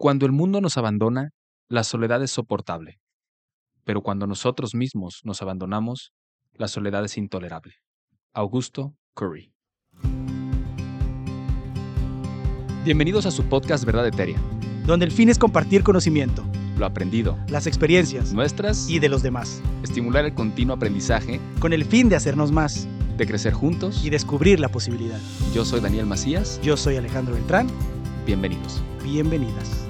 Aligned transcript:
Cuando 0.00 0.26
el 0.26 0.32
mundo 0.32 0.60
nos 0.60 0.76
abandona, 0.76 1.30
la 1.68 1.82
soledad 1.82 2.22
es 2.22 2.30
soportable. 2.30 3.00
Pero 3.84 4.00
cuando 4.00 4.28
nosotros 4.28 4.72
mismos 4.74 5.22
nos 5.24 5.42
abandonamos, 5.42 6.12
la 6.52 6.68
soledad 6.68 7.04
es 7.04 7.16
intolerable. 7.18 7.74
Augusto 8.32 8.94
Curry. 9.16 9.52
Bienvenidos 12.84 13.26
a 13.26 13.32
su 13.32 13.42
podcast 13.48 13.84
Verdad 13.84 14.06
Eteria. 14.06 14.40
donde 14.86 15.04
el 15.04 15.10
fin 15.10 15.28
es 15.30 15.38
compartir 15.38 15.82
conocimiento, 15.82 16.44
Lo 16.78 16.86
aprendido, 16.86 17.36
las 17.48 17.66
experiencias 17.66 18.32
nuestras 18.32 18.88
y 18.88 19.00
de 19.00 19.08
los 19.08 19.22
demás, 19.24 19.60
estimular 19.82 20.24
el 20.24 20.32
continuo 20.34 20.76
aprendizaje, 20.76 21.40
con 21.58 21.72
el 21.72 21.84
fin 21.84 22.08
de 22.08 22.14
hacernos 22.14 22.52
más 22.52 22.86
de 23.16 23.26
crecer 23.26 23.52
juntos. 23.52 24.04
y 24.04 24.10
descubrir 24.10 24.60
la 24.60 24.68
posibilidad. 24.68 25.18
Yo 25.52 25.64
soy 25.64 25.80
Daniel 25.80 26.06
Macías. 26.06 26.60
Yo 26.62 26.76
soy 26.76 26.94
Alejandro 26.96 27.34
Beltrán, 27.34 27.66
Bienvenidos. 28.24 28.80
bienvenidas. 29.02 29.87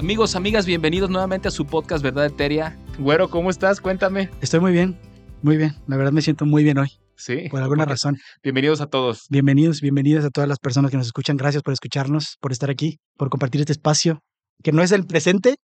Amigos, 0.00 0.34
amigas, 0.34 0.64
bienvenidos 0.64 1.10
nuevamente 1.10 1.48
a 1.48 1.50
su 1.50 1.66
podcast 1.66 2.02
Verdad 2.02 2.24
Eteria. 2.24 2.74
Güero, 2.98 3.28
¿cómo 3.28 3.50
estás? 3.50 3.82
Cuéntame. 3.82 4.30
Estoy 4.40 4.58
muy 4.58 4.72
bien, 4.72 4.98
muy 5.42 5.58
bien. 5.58 5.74
La 5.88 5.98
verdad 5.98 6.10
me 6.10 6.22
siento 6.22 6.46
muy 6.46 6.64
bien 6.64 6.78
hoy, 6.78 6.88
Sí. 7.16 7.50
por 7.50 7.60
alguna 7.60 7.84
razón. 7.84 8.16
Bienvenidos 8.42 8.80
a 8.80 8.86
todos. 8.86 9.26
Bienvenidos, 9.28 9.82
bienvenidas 9.82 10.24
a 10.24 10.30
todas 10.30 10.48
las 10.48 10.58
personas 10.58 10.90
que 10.90 10.96
nos 10.96 11.04
escuchan. 11.04 11.36
Gracias 11.36 11.62
por 11.62 11.74
escucharnos, 11.74 12.38
por 12.40 12.50
estar 12.50 12.70
aquí, 12.70 12.98
por 13.18 13.28
compartir 13.28 13.60
este 13.60 13.74
espacio, 13.74 14.22
que 14.62 14.72
no 14.72 14.82
es 14.82 14.90
el 14.92 15.04
presente, 15.06 15.56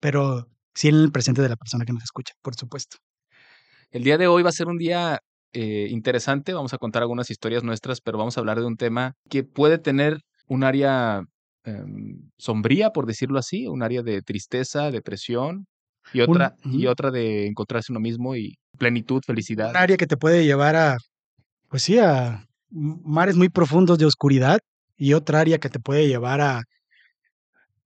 pero 0.00 0.48
sí 0.74 0.88
en 0.88 0.96
el 0.96 1.12
presente 1.12 1.40
de 1.40 1.48
la 1.48 1.56
persona 1.56 1.84
que 1.84 1.92
nos 1.92 2.02
escucha, 2.02 2.34
por 2.42 2.56
supuesto. 2.56 2.96
El 3.92 4.02
día 4.02 4.18
de 4.18 4.26
hoy 4.26 4.42
va 4.42 4.48
a 4.48 4.52
ser 4.52 4.66
un 4.66 4.78
día 4.78 5.20
eh, 5.52 5.86
interesante. 5.90 6.52
Vamos 6.52 6.74
a 6.74 6.78
contar 6.78 7.02
algunas 7.02 7.30
historias 7.30 7.62
nuestras, 7.62 8.00
pero 8.00 8.18
vamos 8.18 8.36
a 8.36 8.40
hablar 8.40 8.58
de 8.58 8.66
un 8.66 8.76
tema 8.76 9.14
que 9.30 9.44
puede 9.44 9.78
tener 9.78 10.22
un 10.48 10.64
área 10.64 11.22
em, 11.68 12.30
sombría, 12.38 12.90
por 12.90 13.06
decirlo 13.06 13.38
así, 13.38 13.66
un 13.66 13.82
área 13.82 14.02
de 14.02 14.22
tristeza, 14.22 14.90
depresión 14.90 15.66
y 16.12 16.20
Un- 16.20 16.30
otra, 16.30 16.54
y 16.64 16.86
otra 16.86 17.10
de 17.10 17.46
encontrarse 17.46 17.92
uno 17.92 18.00
mismo 18.00 18.34
y 18.36 18.54
plenitud, 18.78 19.20
felicidad. 19.26 19.70
Un 19.70 19.76
área 19.76 19.96
que 19.96 20.06
te 20.06 20.16
puede 20.16 20.44
llevar 20.44 20.76
a, 20.76 20.96
pues 21.68 21.82
sí, 21.82 21.98
a 21.98 22.44
mares 22.70 23.36
muy 23.36 23.48
profundos 23.48 23.98
de 23.98 24.06
oscuridad 24.06 24.58
y 24.96 25.12
otra 25.14 25.40
área 25.40 25.58
que 25.58 25.68
te 25.70 25.80
puede 25.80 26.08
llevar 26.08 26.40
a, 26.40 26.62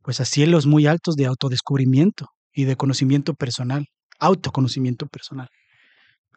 pues 0.03 0.21
a 0.21 0.25
cielos 0.25 0.67
muy 0.67 0.87
altos 0.87 1.17
de 1.17 1.27
autodescubrimiento 1.27 2.27
y 2.53 2.65
de 2.65 2.77
conocimiento 2.77 3.35
personal, 3.35 3.87
autoconocimiento 4.19 5.07
personal. 5.07 5.49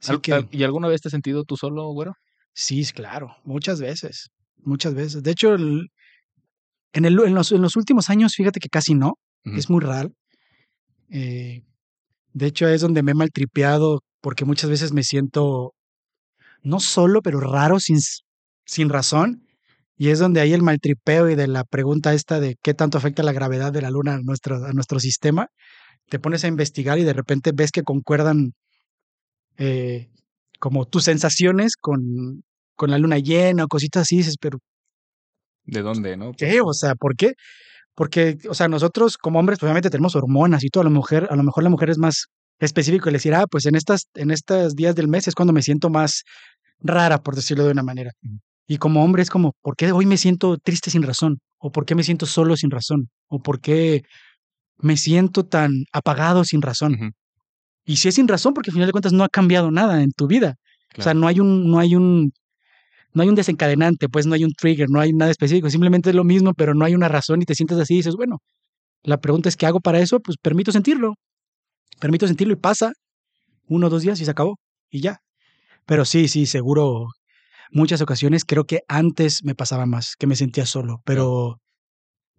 Así 0.02 0.12
Al- 0.14 0.22
que 0.22 0.48
¿Y 0.52 0.64
alguna 0.64 0.88
vez 0.88 1.02
te 1.02 1.08
has 1.08 1.12
sentido 1.12 1.44
tú 1.44 1.58
solo, 1.58 1.88
güero? 1.92 2.14
sí, 2.54 2.86
claro, 2.94 3.36
muchas 3.44 3.82
veces, 3.82 4.30
muchas 4.58 4.94
veces. 4.94 5.24
De 5.24 5.32
hecho, 5.32 5.54
el- 5.56 5.90
en, 6.96 7.04
el, 7.04 7.20
en, 7.20 7.36
los, 7.36 7.52
en 7.52 7.62
los 7.62 7.76
últimos 7.76 8.10
años, 8.10 8.36
fíjate 8.36 8.62
que 8.62 8.70
casi 8.70 8.96
no, 8.96 9.20
es 9.44 9.70
muy 9.70 9.82
raro. 9.82 10.12
Eh, 11.10 11.64
de 12.34 12.46
hecho, 12.46 12.68
es 12.70 12.82
donde 12.82 13.04
me 13.04 13.12
he 13.12 13.16
maltripeado 13.16 14.02
porque 14.22 14.46
muchas 14.46 14.70
veces 14.70 14.94
me 14.94 15.04
siento 15.04 15.74
no 16.64 16.80
solo, 16.80 17.22
pero 17.22 17.42
raro, 17.42 17.82
sin, 17.82 18.00
sin 18.66 18.90
razón. 18.90 19.46
Y 19.98 20.08
es 20.08 20.20
donde 20.20 20.40
hay 20.40 20.54
el 20.54 20.64
maltripeo 20.64 21.30
y 21.30 21.36
de 21.36 21.48
la 21.48 21.66
pregunta 21.66 22.14
esta 22.14 22.40
de 22.40 22.56
qué 22.64 22.74
tanto 22.74 22.98
afecta 22.98 23.24
la 23.24 23.34
gravedad 23.34 23.74
de 23.74 23.82
la 23.82 23.92
luna 23.92 24.16
a 24.16 24.20
nuestro, 24.22 24.66
a 24.66 24.72
nuestro 24.72 25.02
sistema. 25.02 25.50
Te 26.08 26.18
pones 26.18 26.46
a 26.46 26.48
investigar 26.48 26.98
y 26.98 27.04
de 27.04 27.14
repente 27.14 27.52
ves 27.54 27.72
que 27.72 27.84
concuerdan 27.84 28.54
eh, 29.58 30.10
como 30.60 30.86
tus 30.86 31.04
sensaciones 31.04 31.76
con, 31.76 32.44
con 32.76 32.90
la 32.90 32.98
luna 32.98 33.20
llena 33.20 33.66
o 33.66 33.68
cositas 33.68 34.04
así. 34.04 34.18
Dices, 34.18 34.38
pero 34.40 34.60
¿De 35.66 35.82
dónde, 35.82 36.18
no? 36.18 36.32
¿qué? 36.34 36.62
O 36.62 36.74
sea, 36.74 36.96
¿por 36.96 37.16
qué? 37.16 37.34
Porque, 37.96 38.38
o 38.50 38.54
sea, 38.54 38.68
nosotros 38.68 39.18
como 39.18 39.40
hombres, 39.40 39.58
pues, 39.60 39.68
obviamente 39.68 39.90
tenemos 39.90 40.16
hormonas 40.16 40.64
y 40.64 40.70
todo. 40.70 40.82
A 40.82 40.86
lo 40.86 40.92
mejor, 40.92 41.28
a 41.30 41.36
lo 41.36 41.44
mejor 41.44 41.64
la 41.64 41.70
mujer 41.70 41.90
es 41.90 41.98
más 41.98 42.26
específico 42.60 43.10
y 43.10 43.12
le 43.12 43.18
decir, 43.18 43.34
ah, 43.34 43.46
pues 43.50 43.66
en 43.66 43.76
estas, 43.76 44.08
en 44.16 44.32
estos 44.32 44.76
días 44.76 44.96
del 44.96 45.08
mes 45.08 45.28
es 45.28 45.36
cuando 45.36 45.54
me 45.54 45.62
siento 45.62 45.90
más 45.90 46.24
rara, 46.80 47.20
por 47.20 47.36
decirlo 47.36 47.66
de 47.66 47.72
una 47.72 47.84
manera. 47.84 48.12
Y 48.68 48.78
como 48.78 49.04
hombre 49.04 49.22
es 49.22 49.30
como, 49.30 49.54
¿por 49.62 49.76
qué 49.76 49.92
hoy 49.92 50.06
me 50.06 50.18
siento 50.18 50.58
triste 50.58 50.90
sin 50.90 51.04
razón? 51.04 51.40
¿O 51.58 51.72
por 51.72 51.86
qué 51.86 51.96
me 51.96 52.04
siento 52.04 52.26
solo 52.26 52.58
sin 52.58 52.72
razón? 52.72 53.10
¿O 53.28 53.40
por 53.40 53.60
qué 53.60 54.04
me 54.78 54.98
siento 54.98 55.46
tan 55.46 55.72
apagado 55.94 56.44
sin 56.44 56.62
razón? 56.62 57.14
Y 57.86 57.98
si 57.98 58.10
es 58.10 58.16
sin 58.16 58.28
razón, 58.28 58.54
porque 58.54 58.72
al 58.72 58.74
final 58.74 58.88
de 58.88 58.92
cuentas 58.92 59.14
no 59.14 59.24
ha 59.24 59.30
cambiado 59.30 59.72
nada 59.72 60.02
en 60.02 60.12
tu 60.12 60.28
vida. 60.28 60.56
O 60.98 61.02
sea, 61.02 61.14
no 61.14 61.28
hay 61.28 61.40
un, 61.40 61.70
no 61.70 61.80
hay 61.80 61.96
un, 61.96 62.32
no 63.16 63.24
hay 63.24 63.30
un 63.30 63.36
desencadenante, 63.36 64.10
pues 64.10 64.28
no 64.28 64.36
hay 64.36 64.44
un 64.44 64.54
trigger, 64.54 64.90
no 64.90 65.00
hay 65.00 65.14
nada 65.14 65.32
específico, 65.32 65.70
simplemente 65.70 66.10
es 66.10 66.16
lo 66.16 66.26
mismo, 66.26 66.54
pero 66.54 66.74
no 66.74 66.86
hay 66.86 66.96
una 66.96 67.08
razón 67.08 67.42
y 67.42 67.46
te 67.46 67.56
sientes 67.56 67.80
así 67.80 67.96
y 67.96 67.98
dices, 67.98 68.16
bueno, 68.16 68.40
la 69.04 69.20
pregunta 69.22 69.50
es, 69.50 69.56
¿qué 69.56 69.66
hago 69.66 69.80
para 69.80 70.00
eso? 70.00 70.20
Pues 70.20 70.38
permito 70.38 70.72
sentirlo. 70.72 71.16
Permito 72.00 72.28
sentirlo 72.28 72.54
y 72.54 72.58
pasa 72.58 72.92
uno 73.68 73.88
o 73.88 73.90
dos 73.90 74.02
días 74.04 74.20
y 74.20 74.26
se 74.26 74.32
acabó 74.32 74.58
y 74.90 75.02
ya. 75.02 75.20
Pero 75.86 76.06
sí, 76.06 76.28
sí, 76.28 76.46
seguro, 76.46 77.08
muchas 77.72 78.02
ocasiones 78.02 78.44
creo 78.46 78.66
que 78.66 78.82
antes 78.88 79.44
me 79.44 79.56
pasaba 79.56 79.86
más, 79.86 80.16
que 80.20 80.28
me 80.28 80.36
sentía 80.36 80.66
solo, 80.66 81.02
pero 81.06 81.60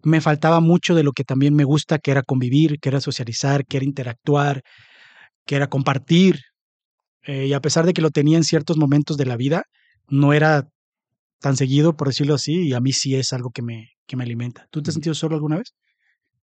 me 0.03 0.21
faltaba 0.21 0.59
mucho 0.59 0.95
de 0.95 1.03
lo 1.03 1.11
que 1.11 1.23
también 1.23 1.55
me 1.55 1.63
gusta, 1.63 1.97
que 1.99 2.11
era 2.11 2.21
convivir, 2.23 2.79
que 2.79 2.89
era 2.89 3.01
socializar, 3.01 3.65
que 3.65 3.77
era 3.77 3.85
interactuar, 3.85 4.61
que 5.45 5.55
era 5.55 5.67
compartir. 5.69 6.41
Eh, 7.23 7.47
y 7.47 7.53
a 7.53 7.61
pesar 7.61 7.85
de 7.85 7.93
que 7.93 8.01
lo 8.01 8.11
tenía 8.11 8.37
en 8.37 8.43
ciertos 8.43 8.77
momentos 8.77 9.17
de 9.17 9.25
la 9.25 9.37
vida, 9.37 9.63
no 10.09 10.33
era 10.33 10.67
tan 11.39 11.55
seguido, 11.55 11.95
por 11.95 12.07
decirlo 12.07 12.35
así, 12.35 12.67
y 12.67 12.73
a 12.73 12.79
mí 12.79 12.91
sí 12.91 13.15
es 13.15 13.33
algo 13.33 13.51
que 13.51 13.61
me, 13.61 13.89
que 14.05 14.15
me 14.15 14.23
alimenta. 14.23 14.67
¿Tú 14.71 14.81
te 14.81 14.89
has 14.89 14.95
sentido 14.95 15.13
solo 15.13 15.35
alguna 15.35 15.57
vez? 15.57 15.73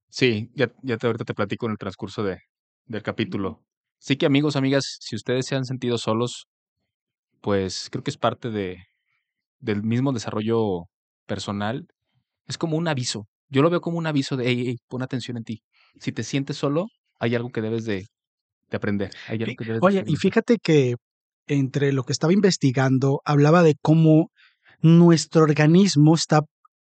Sí, 0.09 0.51
ya, 0.55 0.71
ya 0.83 0.97
te, 0.97 1.07
ahorita 1.07 1.25
te 1.25 1.33
platico 1.33 1.65
en 1.65 1.71
el 1.71 1.77
transcurso 1.77 2.23
de, 2.23 2.39
del 2.85 3.01
capítulo. 3.01 3.63
Sí 3.97 4.17
que 4.17 4.25
amigos, 4.25 4.55
amigas, 4.55 4.97
si 4.99 5.15
ustedes 5.15 5.45
se 5.45 5.55
han 5.55 5.65
sentido 5.65 5.97
solos, 5.97 6.45
pues 7.41 7.89
creo 7.91 8.03
que 8.03 8.11
es 8.11 8.17
parte 8.17 8.51
de, 8.51 8.77
del 9.59 9.83
mismo 9.83 10.11
desarrollo 10.11 10.83
personal. 11.25 11.87
Es 12.47 12.57
como 12.57 12.77
un 12.77 12.87
aviso. 12.87 13.27
Yo 13.49 13.61
lo 13.61 13.69
veo 13.69 13.81
como 13.81 13.97
un 13.97 14.07
aviso 14.07 14.35
de, 14.37 14.47
hey, 14.47 14.63
hey, 14.67 14.77
pon 14.87 15.01
atención 15.01 15.37
en 15.37 15.43
ti. 15.43 15.63
Si 15.99 16.11
te 16.11 16.23
sientes 16.23 16.57
solo, 16.57 16.87
hay 17.19 17.35
algo 17.35 17.49
que 17.49 17.61
debes 17.61 17.85
de, 17.85 18.05
de 18.69 18.77
aprender. 18.77 19.11
Hay 19.27 19.41
algo 19.41 19.55
que 19.57 19.65
debes 19.65 19.81
de 19.81 19.87
Oye, 19.87 20.03
y 20.05 20.15
fíjate 20.15 20.57
que 20.61 20.95
entre 21.47 21.93
lo 21.93 22.03
que 22.03 22.13
estaba 22.13 22.33
investigando, 22.33 23.21
hablaba 23.25 23.63
de 23.63 23.75
cómo 23.81 24.29
nuestro 24.81 25.43
organismo 25.43 26.15
está 26.15 26.41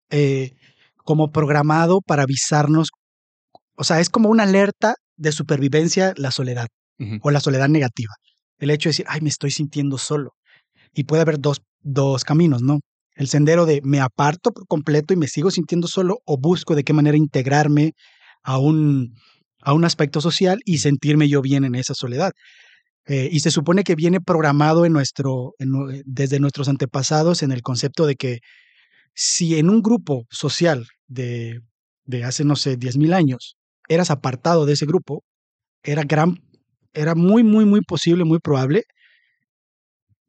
eh, 0.10 0.54
como 0.98 1.32
programado 1.32 2.02
para 2.02 2.24
avisarnos, 2.24 2.90
o 3.76 3.84
sea, 3.84 4.00
es 4.00 4.10
como 4.10 4.30
una 4.30 4.44
alerta 4.44 4.96
de 5.18 5.32
supervivencia 5.32 6.14
la 6.18 6.32
soledad 6.32 6.68
o 7.22 7.32
la 7.32 7.40
soledad 7.40 7.68
negativa. 7.68 8.14
El 8.60 8.70
hecho 8.70 8.90
de 8.90 8.92
decir, 8.92 9.06
ay, 9.10 9.22
me 9.22 9.30
estoy 9.30 9.50
sintiendo 9.50 9.98
solo. 9.98 10.34
Y 10.94 11.06
puede 11.06 11.24
haber 11.24 11.40
dos, 11.40 11.62
dos 11.82 12.24
caminos, 12.24 12.62
¿no? 12.62 12.80
El 13.16 13.28
sendero 13.28 13.66
de 13.66 13.82
me 13.84 14.00
aparto 14.00 14.52
por 14.52 14.68
completo 14.68 15.14
y 15.14 15.18
me 15.18 15.28
sigo 15.28 15.50
sintiendo 15.50 15.88
solo 15.88 16.20
o 16.26 16.38
busco 16.38 16.76
de 16.76 16.84
qué 16.84 16.94
manera 16.94 17.18
integrarme 17.18 17.94
a 18.44 18.60
un, 18.60 19.16
a 19.62 19.74
un 19.74 19.84
aspecto 19.84 20.22
social 20.22 20.60
y 20.64 20.78
sentirme 20.78 21.28
yo 21.28 21.42
bien 21.42 21.66
en 21.66 21.74
esa 21.74 21.96
soledad. 21.96 22.32
Eh, 23.08 23.30
y 23.32 23.40
se 23.40 23.52
supone 23.52 23.84
que 23.84 23.96
viene 23.96 24.22
programado 24.22 24.86
en 24.86 24.94
nuestro, 24.94 25.54
en 25.60 25.70
nue- 25.70 26.04
desde 26.06 26.40
nuestros 26.40 26.70
antepasados 26.70 27.42
en 27.44 27.52
el 27.52 27.62
concepto 27.64 28.06
de 28.06 28.16
que 28.16 28.40
si 29.16 29.58
en 29.58 29.70
un 29.70 29.82
grupo 29.82 30.26
social 30.30 30.88
de, 31.08 31.60
de 32.06 32.24
hace, 32.24 32.44
no 32.46 32.56
sé, 32.56 32.78
10.000 32.78 33.14
años, 33.14 33.58
eras 33.90 34.12
apartado 34.12 34.66
de 34.66 34.74
ese 34.74 34.86
grupo, 34.86 35.24
era 35.84 36.04
gran, 36.04 36.38
era 36.94 37.16
muy, 37.16 37.44
muy, 37.44 37.66
muy 37.66 37.82
posible, 37.82 38.24
muy 38.24 38.40
probable 38.40 38.84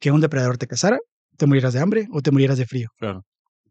que 0.01 0.11
un 0.11 0.21
depredador 0.21 0.59
te 0.59 0.67
cazara, 0.67 0.99
te 1.37 1.47
murieras 1.47 1.73
de 1.75 1.81
hambre 1.81 2.09
o 2.13 2.21
te 2.23 2.31
murieras 2.31 2.59
de 2.59 2.67
frío. 2.67 2.89
Claro. 2.99 3.23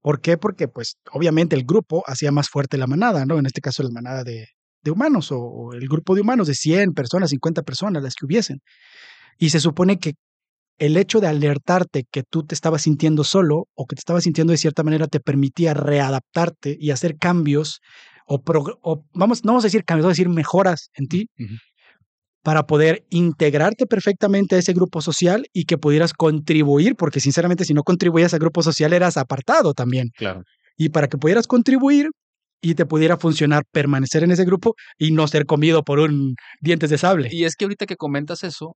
¿Por 0.01 0.21
qué? 0.21 0.37
Porque, 0.37 0.67
pues, 0.67 0.95
obviamente 1.11 1.55
el 1.55 1.63
grupo 1.65 2.03
hacía 2.07 2.31
más 2.31 2.49
fuerte 2.49 2.77
la 2.77 2.87
manada, 2.87 3.25
¿no? 3.25 3.37
En 3.37 3.45
este 3.45 3.61
caso, 3.61 3.83
la 3.83 3.89
manada 3.91 4.23
de, 4.23 4.47
de 4.83 4.91
humanos 4.91 5.31
o, 5.31 5.39
o 5.39 5.73
el 5.73 5.87
grupo 5.87 6.15
de 6.15 6.21
humanos 6.21 6.47
de 6.47 6.55
100 6.55 6.93
personas, 6.93 7.29
50 7.29 7.63
personas, 7.63 8.03
las 8.03 8.15
que 8.15 8.25
hubiesen. 8.25 8.59
Y 9.37 9.49
se 9.49 9.59
supone 9.59 9.99
que 9.99 10.13
el 10.81 10.97
hecho 10.97 11.19
de 11.19 11.27
alertarte 11.27 12.05
que 12.11 12.23
tú 12.23 12.43
te 12.43 12.55
estabas 12.55 12.81
sintiendo 12.81 13.23
solo 13.23 13.67
o 13.75 13.85
que 13.85 13.95
te 13.95 13.99
estabas 13.99 14.23
sintiendo 14.23 14.51
de 14.51 14.57
cierta 14.57 14.81
manera 14.81 15.05
te 15.05 15.19
permitía 15.19 15.75
readaptarte 15.75 16.75
y 16.79 16.89
hacer 16.89 17.17
cambios 17.17 17.81
o, 18.25 19.03
vamos, 19.13 19.43
no 19.43 19.51
vamos 19.51 19.63
a 19.63 19.67
decir 19.67 19.83
cambios, 19.83 20.05
vamos 20.05 20.17
a 20.17 20.17
decir 20.17 20.29
mejoras 20.29 20.89
en 20.95 21.07
ti 21.07 21.29
para 22.43 22.65
poder 22.65 23.05
integrarte 23.09 23.85
perfectamente 23.85 24.55
a 24.55 24.59
ese 24.59 24.73
grupo 24.73 25.01
social 25.01 25.45
y 25.53 25.65
que 25.65 25.77
pudieras 25.77 26.13
contribuir, 26.13 26.95
porque 26.95 27.19
sinceramente 27.19 27.65
si 27.65 27.73
no 27.73 27.83
contribuías 27.83 28.33
al 28.33 28.39
grupo 28.39 28.63
social 28.63 28.93
eras 28.93 29.17
apartado 29.17 29.73
también. 29.73 30.09
Claro. 30.15 30.43
Y 30.77 30.89
para 30.89 31.07
que 31.07 31.17
pudieras 31.17 31.45
contribuir 31.45 32.09
y 32.61 32.75
te 32.75 32.85
pudiera 32.85 33.17
funcionar 33.17 33.63
permanecer 33.71 34.23
en 34.23 34.31
ese 34.31 34.45
grupo 34.45 34.75
y 34.97 35.11
no 35.11 35.27
ser 35.27 35.45
comido 35.45 35.83
por 35.83 35.99
un 35.99 36.35
dientes 36.61 36.89
de 36.91 36.97
sable. 36.97 37.29
Y 37.31 37.45
es 37.45 37.55
que 37.55 37.65
ahorita 37.65 37.87
que 37.87 37.95
comentas 37.95 38.43
eso, 38.43 38.75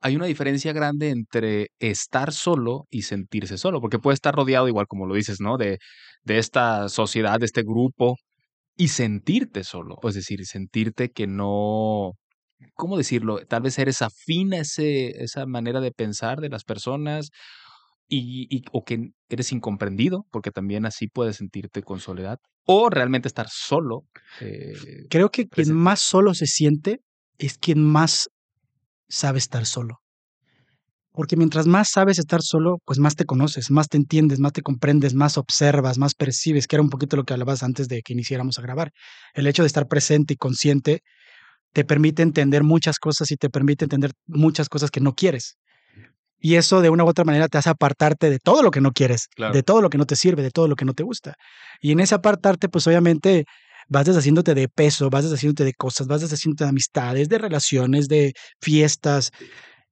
hay 0.00 0.16
una 0.16 0.26
diferencia 0.26 0.72
grande 0.72 1.10
entre 1.10 1.68
estar 1.78 2.32
solo 2.32 2.86
y 2.90 3.02
sentirse 3.02 3.58
solo, 3.58 3.80
porque 3.80 3.98
puede 3.98 4.14
estar 4.14 4.34
rodeado, 4.34 4.66
igual 4.66 4.86
como 4.88 5.06
lo 5.06 5.14
dices, 5.14 5.40
¿no? 5.40 5.56
De, 5.56 5.78
de 6.24 6.38
esta 6.38 6.88
sociedad, 6.88 7.38
de 7.38 7.46
este 7.46 7.62
grupo, 7.62 8.16
y 8.76 8.88
sentirte 8.88 9.62
solo, 9.62 9.96
es 10.02 10.14
decir, 10.14 10.44
sentirte 10.46 11.10
que 11.10 11.26
no, 11.26 12.12
¿cómo 12.74 12.96
decirlo? 12.96 13.40
Tal 13.46 13.62
vez 13.62 13.78
eres 13.78 14.00
afín 14.02 14.54
a 14.54 14.58
ese, 14.58 15.22
esa 15.22 15.44
manera 15.46 15.80
de 15.80 15.92
pensar 15.92 16.40
de 16.40 16.48
las 16.48 16.64
personas 16.64 17.30
y, 18.10 18.48
y- 18.54 18.64
o 18.72 18.84
que 18.84 19.12
eres 19.30 19.52
incomprendido, 19.52 20.26
porque 20.30 20.50
también 20.50 20.86
así 20.86 21.08
puedes 21.08 21.36
sentirte 21.36 21.82
con 21.82 22.00
soledad, 22.00 22.38
o 22.66 22.90
realmente 22.90 23.28
estar 23.28 23.48
solo. 23.50 24.04
eh, 24.42 24.74
Creo 25.10 25.30
que 25.30 25.48
quien 25.48 25.72
más 25.74 26.00
solo 26.00 26.34
se 26.34 26.46
siente 26.46 27.00
es 27.38 27.58
quien 27.58 27.82
más 27.84 28.28
sabe 29.08 29.38
estar 29.38 29.66
solo. 29.66 30.00
Porque 31.12 31.36
mientras 31.36 31.66
más 31.66 31.90
sabes 31.90 32.18
estar 32.20 32.40
solo, 32.40 32.78
pues 32.84 32.98
más 33.00 33.16
te 33.16 33.24
conoces, 33.24 33.70
más 33.70 33.88
te 33.88 33.96
entiendes, 33.96 34.38
más 34.38 34.52
te 34.52 34.62
comprendes, 34.62 35.12
más 35.14 35.38
observas, 35.38 35.98
más 35.98 36.14
percibes, 36.14 36.68
que 36.68 36.76
era 36.76 36.82
un 36.82 36.88
poquito 36.90 37.16
lo 37.16 37.24
que 37.24 37.32
hablabas 37.32 37.64
antes 37.64 37.88
de 37.88 38.00
que 38.02 38.12
iniciáramos 38.12 38.58
a 38.58 38.62
grabar. 38.62 38.92
El 39.34 39.46
hecho 39.48 39.62
de 39.62 39.66
estar 39.66 39.88
presente 39.88 40.34
y 40.34 40.36
consciente 40.36 41.02
te 41.72 41.84
permite 41.84 42.22
entender 42.22 42.64
muchas 42.64 42.98
cosas 42.98 43.30
y 43.32 43.36
te 43.36 43.50
permite 43.50 43.86
entender 43.86 44.12
muchas 44.26 44.68
cosas 44.68 44.90
que 44.90 45.00
no 45.00 45.14
quieres. 45.14 45.58
Y 46.40 46.54
eso 46.56 46.80
de 46.80 46.88
una 46.90 47.04
u 47.04 47.08
otra 47.08 47.24
manera 47.24 47.48
te 47.48 47.58
hace 47.58 47.68
apartarte 47.70 48.30
de 48.30 48.38
todo 48.38 48.62
lo 48.62 48.70
que 48.70 48.80
no 48.80 48.92
quieres, 48.92 49.28
Claro. 49.36 49.52
de 49.54 49.62
todo 49.62 49.82
lo 49.82 49.90
que 49.90 49.98
no 49.98 50.06
te 50.06 50.16
sirve, 50.16 50.42
de 50.42 50.50
todo 50.50 50.68
lo 50.68 50.74
que 50.76 50.84
no 50.86 50.94
te 50.94 51.02
gusta. 51.02 51.34
Y 51.80 51.92
en 51.92 52.00
ese 52.00 52.14
apartarte, 52.14 52.68
pues 52.68 52.86
obviamente 52.86 53.44
vas 53.88 54.06
deshaciéndote 54.06 54.54
de 54.54 54.68
peso, 54.68 55.10
vas 55.10 55.24
deshaciéndote 55.24 55.64
de 55.64 55.74
cosas, 55.74 56.06
vas 56.06 56.20
deshaciéndote 56.22 56.64
de 56.64 56.70
amistades, 56.70 57.28
de 57.28 57.38
relaciones, 57.38 58.08
de 58.08 58.32
fiestas. 58.60 59.30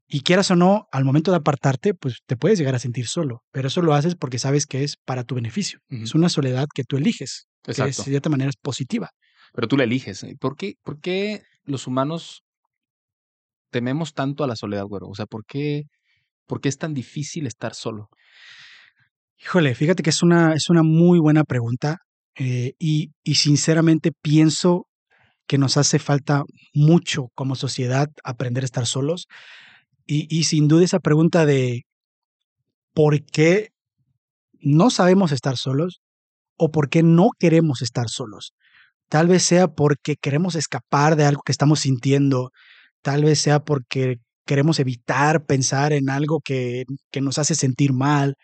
Y 0.06 0.23
quieras 0.23 0.50
o 0.50 0.56
no, 0.56 0.87
al 0.91 1.05
momento 1.05 1.31
de 1.33 1.37
apartarte, 1.37 1.93
pues 1.93 2.21
te 2.27 2.37
puedes 2.37 2.59
llegar 2.59 2.75
a 2.75 2.79
sentir 2.79 3.06
solo. 3.09 3.43
Pero 3.53 3.69
eso 3.69 3.83
lo 3.83 3.93
haces 3.93 4.15
porque 4.15 4.39
sabes 4.39 4.65
que 4.67 4.83
es 4.85 4.97
para 5.05 5.25
tu 5.25 5.35
beneficio. 5.35 5.81
Es 5.91 6.15
una 6.15 6.31
soledad 6.31 6.67
que 6.75 6.85
tú 6.85 6.97
eliges, 6.97 7.47
que 7.62 7.73
es, 7.73 7.79
Exacto. 7.79 8.05
de 8.05 8.11
cierta 8.12 8.31
manera 8.31 8.49
es 8.49 8.56
positiva. 8.56 9.11
Pero 9.53 9.69
tú 9.69 9.77
la 9.77 9.85
eliges. 9.85 10.23
¿eh? 10.25 10.35
¿Por 10.41 10.56
qué, 10.56 10.75
¿Por 10.83 10.99
qué 11.01 11.43
los 11.65 11.87
humanos 11.87 12.43
tememos 13.71 14.15
tanto 14.15 14.44
a 14.44 14.47
la 14.47 14.56
soledad, 14.56 14.85
güero? 14.85 15.09
O 15.09 15.15
sea, 15.15 15.27
¿por 15.27 15.44
qué, 15.44 15.85
¿por 16.49 16.61
qué 16.61 16.69
es 16.69 16.79
tan 16.79 16.95
difícil 16.95 17.47
estar 17.47 17.75
solo? 17.75 18.09
Híjole, 19.41 19.75
fíjate 19.77 20.03
que 20.03 20.11
es 20.11 20.23
una, 20.23 20.55
es 20.55 20.69
una 20.69 20.83
muy 20.83 21.21
buena 21.21 21.45
pregunta 21.45 21.99
eh, 22.37 22.73
y, 22.79 23.12
y 23.23 23.37
sinceramente 23.37 24.11
pienso 24.11 24.89
que 25.47 25.59
nos 25.59 25.77
hace 25.77 26.00
falta 26.00 26.43
mucho 26.75 27.29
como 27.35 27.55
sociedad 27.55 28.09
aprender 28.25 28.65
a 28.65 28.67
estar 28.67 28.87
solos 28.87 29.29
y, 30.06 30.27
y 30.37 30.45
sin 30.45 30.67
duda 30.67 30.85
esa 30.85 30.99
pregunta 30.99 31.47
de 31.47 31.85
por 32.93 33.25
qué 33.25 33.69
no 34.61 34.91
sabemos 34.91 35.31
estar 35.31 35.56
solos 35.56 36.01
o 36.56 36.71
por 36.71 36.89
qué 36.89 37.03
no 37.05 37.31
queremos 37.39 37.83
estar 37.83 38.09
solos. 38.09 38.55
Tal 39.09 39.29
vez 39.29 39.43
sea 39.43 39.69
porque 39.69 40.17
queremos 40.17 40.55
escapar 40.55 41.17
de 41.17 41.25
algo 41.25 41.43
que 41.44 41.53
estamos 41.53 41.81
sintiendo, 41.81 42.51
tal 43.03 43.25
vez 43.25 43.39
sea 43.39 43.61
porque 43.61 44.17
queremos 44.49 44.81
evitar 44.81 45.45
pensar 45.45 45.93
en 45.93 46.11
algo 46.11 46.41
que, 46.41 46.85
que 47.12 47.21
nos 47.21 47.39
hace 47.39 47.55
sentir 47.55 47.93
mal, 47.93 48.35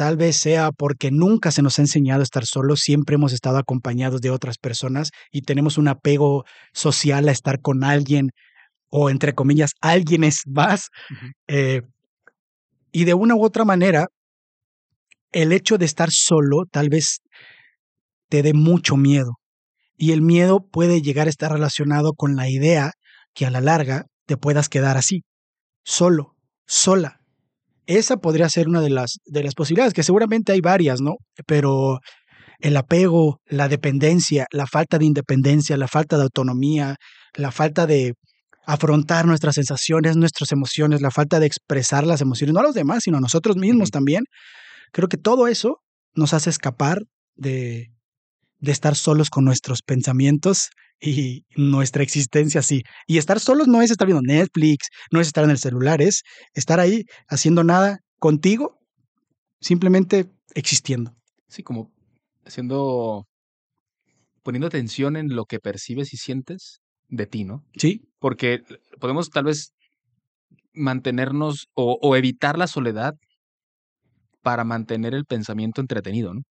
Tal 0.00 0.16
vez 0.16 0.36
sea 0.36 0.72
porque 0.72 1.10
nunca 1.10 1.50
se 1.50 1.60
nos 1.60 1.78
ha 1.78 1.82
enseñado 1.82 2.20
a 2.20 2.22
estar 2.22 2.46
solos, 2.46 2.80
siempre 2.80 3.16
hemos 3.16 3.34
estado 3.34 3.58
acompañados 3.58 4.22
de 4.22 4.30
otras 4.30 4.56
personas 4.56 5.10
y 5.30 5.42
tenemos 5.42 5.76
un 5.76 5.88
apego 5.88 6.46
social 6.72 7.28
a 7.28 7.32
estar 7.32 7.60
con 7.60 7.84
alguien 7.84 8.30
o 8.88 9.10
entre 9.10 9.34
comillas, 9.34 9.72
alguien 9.82 10.24
es 10.24 10.44
más. 10.46 10.88
Eh, 11.48 11.82
y 12.92 13.04
de 13.04 13.12
una 13.12 13.34
u 13.34 13.44
otra 13.44 13.66
manera, 13.66 14.06
el 15.32 15.52
hecho 15.52 15.76
de 15.76 15.84
estar 15.84 16.08
solo 16.10 16.64
tal 16.70 16.88
vez 16.88 17.20
te 18.30 18.42
dé 18.42 18.54
mucho 18.54 18.96
miedo. 18.96 19.32
Y 19.98 20.12
el 20.12 20.22
miedo 20.22 20.66
puede 20.66 21.02
llegar 21.02 21.26
a 21.26 21.30
estar 21.30 21.52
relacionado 21.52 22.14
con 22.14 22.36
la 22.36 22.48
idea 22.48 22.92
que 23.34 23.44
a 23.44 23.50
la 23.50 23.60
larga 23.60 24.06
te 24.24 24.38
puedas 24.38 24.70
quedar 24.70 24.96
así, 24.96 25.24
solo, 25.84 26.36
sola. 26.66 27.20
Esa 27.86 28.18
podría 28.18 28.48
ser 28.48 28.68
una 28.68 28.80
de 28.80 28.90
las, 28.90 29.18
de 29.24 29.42
las 29.42 29.54
posibilidades, 29.54 29.94
que 29.94 30.02
seguramente 30.02 30.52
hay 30.52 30.60
varias, 30.60 31.00
¿no? 31.00 31.16
Pero 31.46 31.98
el 32.60 32.76
apego, 32.76 33.40
la 33.46 33.68
dependencia, 33.68 34.46
la 34.52 34.66
falta 34.66 34.98
de 34.98 35.06
independencia, 35.06 35.76
la 35.76 35.88
falta 35.88 36.16
de 36.16 36.24
autonomía, 36.24 36.96
la 37.34 37.50
falta 37.50 37.86
de 37.86 38.14
afrontar 38.66 39.26
nuestras 39.26 39.56
sensaciones, 39.56 40.16
nuestras 40.16 40.52
emociones, 40.52 41.00
la 41.00 41.10
falta 41.10 41.40
de 41.40 41.46
expresar 41.46 42.06
las 42.06 42.20
emociones, 42.20 42.54
no 42.54 42.60
a 42.60 42.64
los 42.64 42.74
demás, 42.74 43.00
sino 43.04 43.18
a 43.18 43.20
nosotros 43.20 43.56
mismos 43.56 43.90
también. 43.90 44.24
Creo 44.92 45.08
que 45.08 45.16
todo 45.16 45.48
eso 45.48 45.80
nos 46.14 46.34
hace 46.34 46.50
escapar 46.50 47.02
de, 47.34 47.90
de 48.60 48.72
estar 48.72 48.94
solos 48.94 49.30
con 49.30 49.44
nuestros 49.44 49.82
pensamientos 49.82 50.70
y 51.00 51.44
nuestra 51.56 52.02
existencia 52.02 52.60
así. 52.60 52.82
Y 53.06 53.18
estar 53.18 53.40
solos 53.40 53.68
no 53.68 53.82
es 53.82 53.90
estar 53.90 54.06
viendo 54.06 54.22
Netflix, 54.22 54.88
no 55.10 55.20
es 55.20 55.28
estar 55.28 55.44
en 55.44 55.50
el 55.50 55.58
celular, 55.58 56.02
es 56.02 56.22
estar 56.54 56.78
ahí 56.78 57.04
haciendo 57.28 57.64
nada 57.64 58.00
contigo, 58.18 58.78
simplemente 59.60 60.26
existiendo. 60.54 61.12
Sí, 61.48 61.62
como 61.62 61.90
haciendo, 62.44 63.26
poniendo 64.42 64.66
atención 64.66 65.16
en 65.16 65.34
lo 65.34 65.46
que 65.46 65.58
percibes 65.58 66.12
y 66.12 66.16
sientes 66.16 66.80
de 67.08 67.26
ti, 67.26 67.44
¿no? 67.44 67.64
Sí, 67.76 68.02
Porque 68.18 68.62
podemos 69.00 69.30
tal 69.30 69.44
vez 69.44 69.72
mantenernos 70.72 71.68
o, 71.74 71.98
o 72.00 72.14
evitar 72.14 72.58
la 72.58 72.66
soledad 72.66 73.14
para 74.42 74.64
mantener 74.64 75.14
el 75.14 75.24
pensamiento 75.24 75.80
entretenido, 75.80 76.34
¿no? 76.34 76.42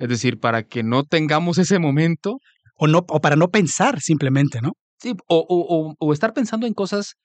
Es 0.00 0.08
decir, 0.10 0.40
para 0.40 0.64
que 0.64 0.82
no 0.84 1.04
tengamos 1.04 1.58
ese 1.58 1.78
momento, 1.80 2.40
o 2.76 2.88
no 2.88 3.00
o 3.08 3.20
para 3.22 3.36
no 3.36 3.50
pensar 3.50 4.00
simplemente, 4.02 4.60
¿no? 4.62 4.72
sí, 5.00 5.14
o, 5.28 5.38
o- 5.48 5.90
o- 5.90 5.96
o 5.98 6.12
estar 6.14 6.34
pensando 6.34 6.66
en 6.66 6.74
cosas 6.74 7.16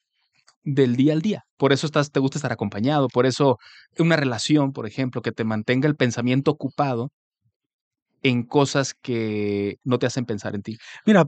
del 0.63 0.95
día 0.97 1.13
al 1.13 1.21
día. 1.23 1.43
Por 1.57 1.73
eso 1.73 1.85
estás, 1.87 2.11
te 2.11 2.19
gusta 2.21 2.37
estar 2.39 2.51
acompañado, 2.53 3.07
por 3.09 3.25
eso 3.27 3.57
una 3.99 4.17
relación, 4.17 4.73
por 4.73 4.87
ejemplo, 4.87 5.21
que 5.23 5.31
te 5.33 5.45
mantenga 5.45 5.87
el 5.89 5.95
pensamiento 5.97 6.51
ocupado 6.51 7.11
en 8.23 8.43
cosas 8.43 8.93
que 8.93 9.77
no 9.83 9.99
te 9.99 10.05
hacen 10.07 10.25
pensar 10.25 10.55
en 10.55 10.61
ti. 10.63 10.77
Mira, 11.05 11.27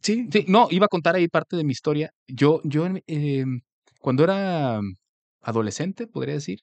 sí, 0.00 0.28
Sí, 0.30 0.44
no, 0.48 0.68
iba 0.70 0.86
a 0.86 0.88
contar 0.88 1.16
ahí 1.16 1.28
parte 1.28 1.56
de 1.56 1.64
mi 1.64 1.72
historia. 1.72 2.10
Yo, 2.28 2.60
yo 2.64 2.86
em, 3.06 3.60
cuando 4.00 4.24
era 4.24 4.80
adolescente, 5.42 6.06
podría 6.06 6.34
decir, 6.34 6.60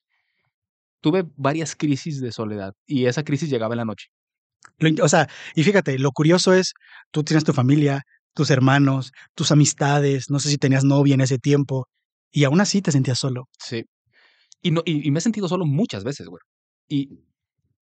tuve 1.02 1.26
varias 1.38 1.76
crisis 1.76 2.20
de 2.22 2.32
soledad 2.32 2.74
y 2.86 3.06
esa 3.06 3.24
crisis 3.24 3.50
llegaba 3.50 3.74
en 3.76 3.78
la 3.80 3.86
noche. 3.86 4.08
O 5.02 5.08
sea, 5.10 5.28
y 5.56 5.64
fíjate, 5.64 6.00
lo 6.00 6.12
curioso 6.12 6.54
es, 6.54 6.74
tú 7.12 7.24
tienes 7.24 7.44
tu 7.44 7.54
familia, 7.54 8.04
tus 8.34 8.50
hermanos, 8.50 9.12
tus 9.34 9.52
amistades, 9.52 10.30
no 10.30 10.40
sé 10.40 10.50
si 10.50 10.58
tenías 10.58 10.84
novia 10.84 11.16
en 11.16 11.22
ese 11.22 11.38
tiempo, 11.38 11.88
y 12.32 12.44
aún 12.44 12.62
así 12.62 12.82
te 12.82 12.92
sentías 12.92 13.20
solo. 13.20 13.48
Sí. 13.60 13.86
Y, 14.62 14.72
no, 14.72 14.82
y, 14.86 15.08
y 15.08 15.12
me 15.12 15.20
he 15.20 15.22
sentido 15.22 15.48
solo 15.48 15.66
muchas 15.66 16.04
veces, 16.04 16.28
güey. 16.28 16.42
Y, 16.88 17.20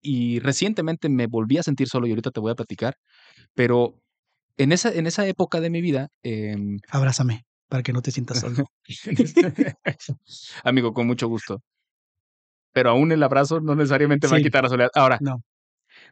y 0.00 0.40
recientemente 0.40 1.08
me 1.08 1.26
volví 1.26 1.58
a 1.58 1.62
sentir 1.62 1.88
solo 1.88 2.06
y 2.06 2.10
ahorita 2.10 2.30
te 2.30 2.40
voy 2.40 2.52
a 2.52 2.56
platicar, 2.56 2.96
pero 3.54 3.98
en 4.58 4.72
esa, 4.72 4.92
en 4.92 5.06
esa 5.06 5.26
época 5.26 5.60
de 5.60 5.70
mi 5.70 5.80
vida, 5.80 6.08
em, 6.22 6.78
Abrázame 6.90 7.44
para 7.72 7.82
que 7.82 7.94
no 7.94 8.02
te 8.02 8.10
sientas 8.10 8.40
solo. 8.40 8.66
amigo, 10.62 10.92
con 10.92 11.06
mucho 11.06 11.26
gusto. 11.26 11.62
Pero 12.74 12.90
aún 12.90 13.12
el 13.12 13.22
abrazo 13.22 13.60
no 13.60 13.74
necesariamente 13.74 14.26
va 14.26 14.36
a 14.36 14.40
quitar 14.42 14.64
la 14.64 14.68
soledad. 14.68 14.90
Ahora, 14.94 15.16
No. 15.22 15.42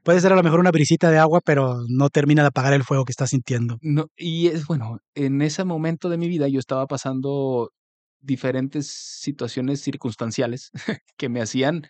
Puede 0.02 0.21
ser 0.21 0.33
a 0.33 0.37
lo 0.37 0.42
mejor 0.42 0.61
una 0.61 0.71
brisita 0.71 1.11
de 1.11 1.19
agua, 1.19 1.40
pero 1.45 1.83
no 1.88 2.09
termina 2.09 2.42
de 2.42 2.49
apagar 2.49 2.73
el 2.73 2.85
fuego 2.85 3.04
que 3.04 3.12
estás 3.12 3.30
sintiendo. 3.30 3.78
No, 3.83 4.07
y 4.16 4.49
es 4.49 4.66
bueno, 4.66 4.99
en 5.14 5.42
ese 5.42 5.64
momento 5.64 6.09
de 6.09 6.19
mi 6.19 6.28
vida 6.28 6.49
yo 6.49 6.59
estaba 6.59 6.87
pasando 6.87 7.71
diferentes 8.21 8.87
situaciones 8.88 9.80
circunstanciales 9.80 10.71
que 11.16 11.28
me 11.28 11.40
hacían 11.42 11.83